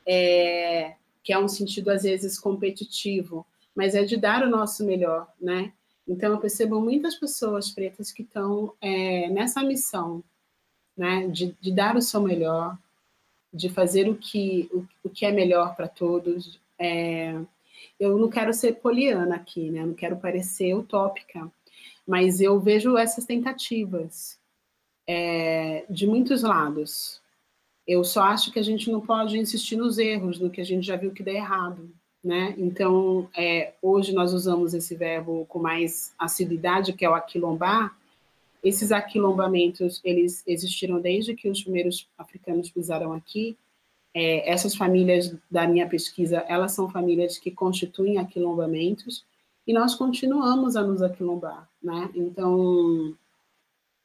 [0.03, 3.45] é, que é um sentido às vezes competitivo,
[3.76, 5.73] mas é de dar o nosso melhor, né?
[6.07, 10.23] Então eu percebo muitas pessoas pretas que estão é, nessa missão,
[10.97, 12.76] né, de, de, dar o seu melhor,
[13.53, 16.59] de fazer o que o, o que é melhor para todos.
[16.79, 17.35] É,
[17.99, 19.85] eu não quero ser poliana aqui, né?
[19.85, 21.51] Não quero parecer utópica,
[22.07, 24.39] mas eu vejo essas tentativas
[25.07, 27.21] é, de muitos lados.
[27.87, 30.85] Eu só acho que a gente não pode insistir nos erros, no que a gente
[30.85, 31.89] já viu que dá errado.
[32.23, 32.53] Né?
[32.57, 37.96] Então, é, hoje nós usamos esse verbo com mais assiduidade, que é o aquilombar.
[38.68, 43.57] Esses aquilombamentos, eles existiram desde que os primeiros africanos pisaram aqui.
[44.14, 49.26] É, essas famílias da minha pesquisa, elas são famílias que constituem aquilombamentos,
[49.65, 52.10] e nós continuamos a nos aquilombar, né?
[52.15, 53.15] Então,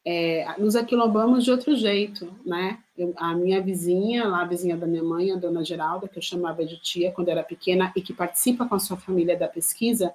[0.05, 2.79] é, nos aquilombamos de outro jeito, né?
[2.97, 6.23] Eu, a minha vizinha, lá a vizinha da minha mãe, a dona Geralda, que eu
[6.23, 10.13] chamava de tia quando era pequena e que participa com a sua família da pesquisa,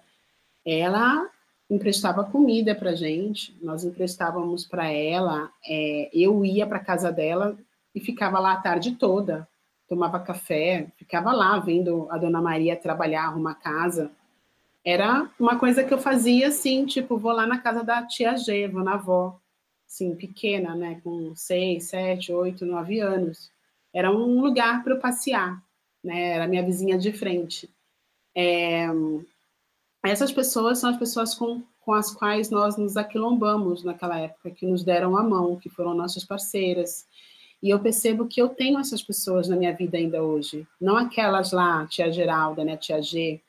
[0.66, 1.30] ela
[1.70, 7.58] emprestava comida para gente, nós emprestávamos para ela, é, eu ia para casa dela
[7.94, 9.48] e ficava lá a tarde toda,
[9.88, 14.12] tomava café, ficava lá vendo a dona Maria trabalhar, arrumar casa,
[14.88, 18.70] era uma coisa que eu fazia assim, tipo, vou lá na casa da tia G,
[18.70, 19.38] vou na avó,
[19.86, 23.52] assim, pequena, né, com seis, sete, oito, nove anos.
[23.94, 25.62] Era um lugar para eu passear,
[26.02, 27.70] né, era minha vizinha de frente.
[28.34, 28.88] É,
[30.10, 34.66] essas pessoas são as pessoas com, com as quais nós nos aquilombamos naquela época, que
[34.66, 37.06] nos deram a mão, que foram nossas parceiras.
[37.62, 40.68] E eu percebo que eu tenho essas pessoas na minha vida ainda hoje.
[40.80, 43.42] Não aquelas lá, tia Geralda, né, tia G,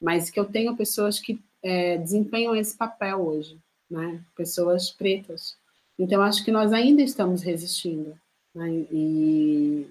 [0.00, 3.56] mas que eu tenho pessoas que é, desempenham esse papel hoje,
[3.88, 4.20] né?
[4.34, 5.56] Pessoas pretas.
[5.96, 8.18] Então acho que nós ainda estamos resistindo,
[8.54, 8.86] Né?
[8.90, 9.86] E,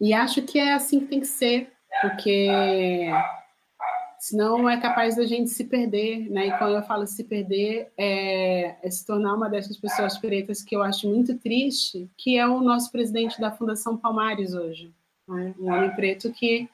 [0.00, 2.48] e acho que é assim que tem que ser, porque
[4.22, 6.46] senão é capaz da gente se perder, né?
[6.46, 10.76] E quando eu falo se perder, é, é, se tornar uma dessas pessoas pretas que
[10.76, 14.94] eu acho muito triste, que é o nosso presidente da Fundação Palmares hoje,
[15.26, 15.52] né?
[15.58, 16.70] um homem preto que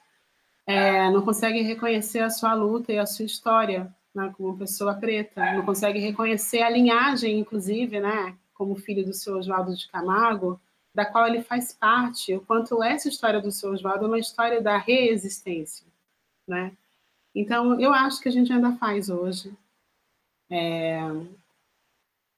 [0.67, 4.31] é, não consegue reconhecer a sua luta e a sua história né?
[4.37, 8.37] como pessoa preta, não consegue reconhecer a linhagem, inclusive, né?
[8.53, 10.61] Como filho do seu Oswaldo de Camargo,
[10.93, 14.61] da qual ele faz parte, o quanto essa história do seu Oswaldo é uma história
[14.61, 15.87] da reexistência,
[16.47, 16.73] né?
[17.35, 19.51] Então, eu acho que a gente ainda faz hoje.
[20.51, 20.99] É,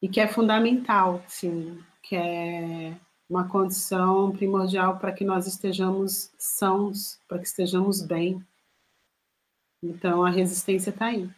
[0.02, 2.98] e que é fundamental, sim, que é
[3.30, 8.44] uma condição primordial para que nós estejamos sãos, para que estejamos bem.
[9.82, 11.30] Então, a resistência está aí.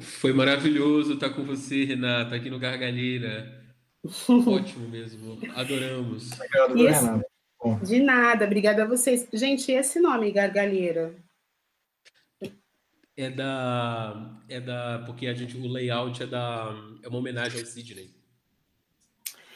[0.00, 3.64] Foi maravilhoso estar com você, Renata, aqui no Gargalheira.
[4.28, 6.30] Ótimo mesmo, adoramos.
[6.32, 7.04] Obrigado, esse...
[7.04, 7.36] Renata.
[7.82, 9.26] De nada, obrigada a vocês.
[9.32, 11.14] Gente, esse nome, Gargalheira,
[13.16, 14.40] é da.
[14.48, 15.02] É da.
[15.06, 16.74] Porque a gente, o layout é da.
[17.02, 18.14] É uma homenagem ao Sidney.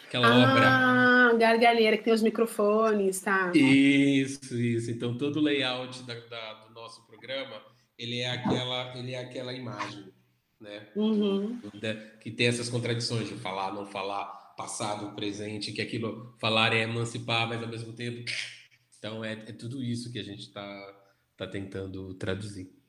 [0.06, 0.68] Aquela ah, obra.
[0.68, 3.52] Ah, gargalheira que tem os microfones, tá?
[3.54, 4.90] Isso, isso.
[4.90, 7.62] Então todo o layout da, da, do nosso programa
[8.00, 10.06] ele é aquela, ele é aquela imagem,
[10.58, 10.88] né?
[10.96, 11.60] Uhum.
[12.18, 14.24] Que tem essas contradições de falar, não falar,
[14.56, 18.24] passado, presente, que aquilo falar é emancipar, mas ao mesmo tempo.
[18.98, 21.02] Então é, é tudo isso que a gente está
[21.36, 22.79] tá tentando traduzir.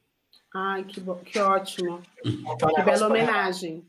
[0.53, 1.15] Ai, que, bo...
[1.15, 2.01] que ótimo.
[2.21, 3.85] que bela homenagem.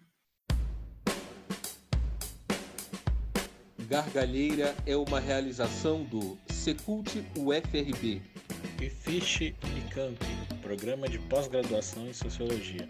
[3.89, 8.22] Gargalheira é uma realização do Secult UFRB.
[8.80, 10.18] E Fiche e Camp,
[10.62, 12.89] programa de pós-graduação em Sociologia.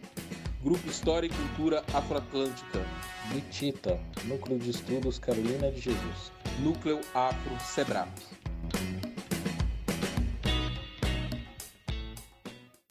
[0.62, 2.78] Grupo História e Cultura Afroatlântica.
[3.32, 6.31] Bitita, Núcleo de Estudos Carolina de Jesus.
[6.61, 8.09] Núcleo Afro Sebrap.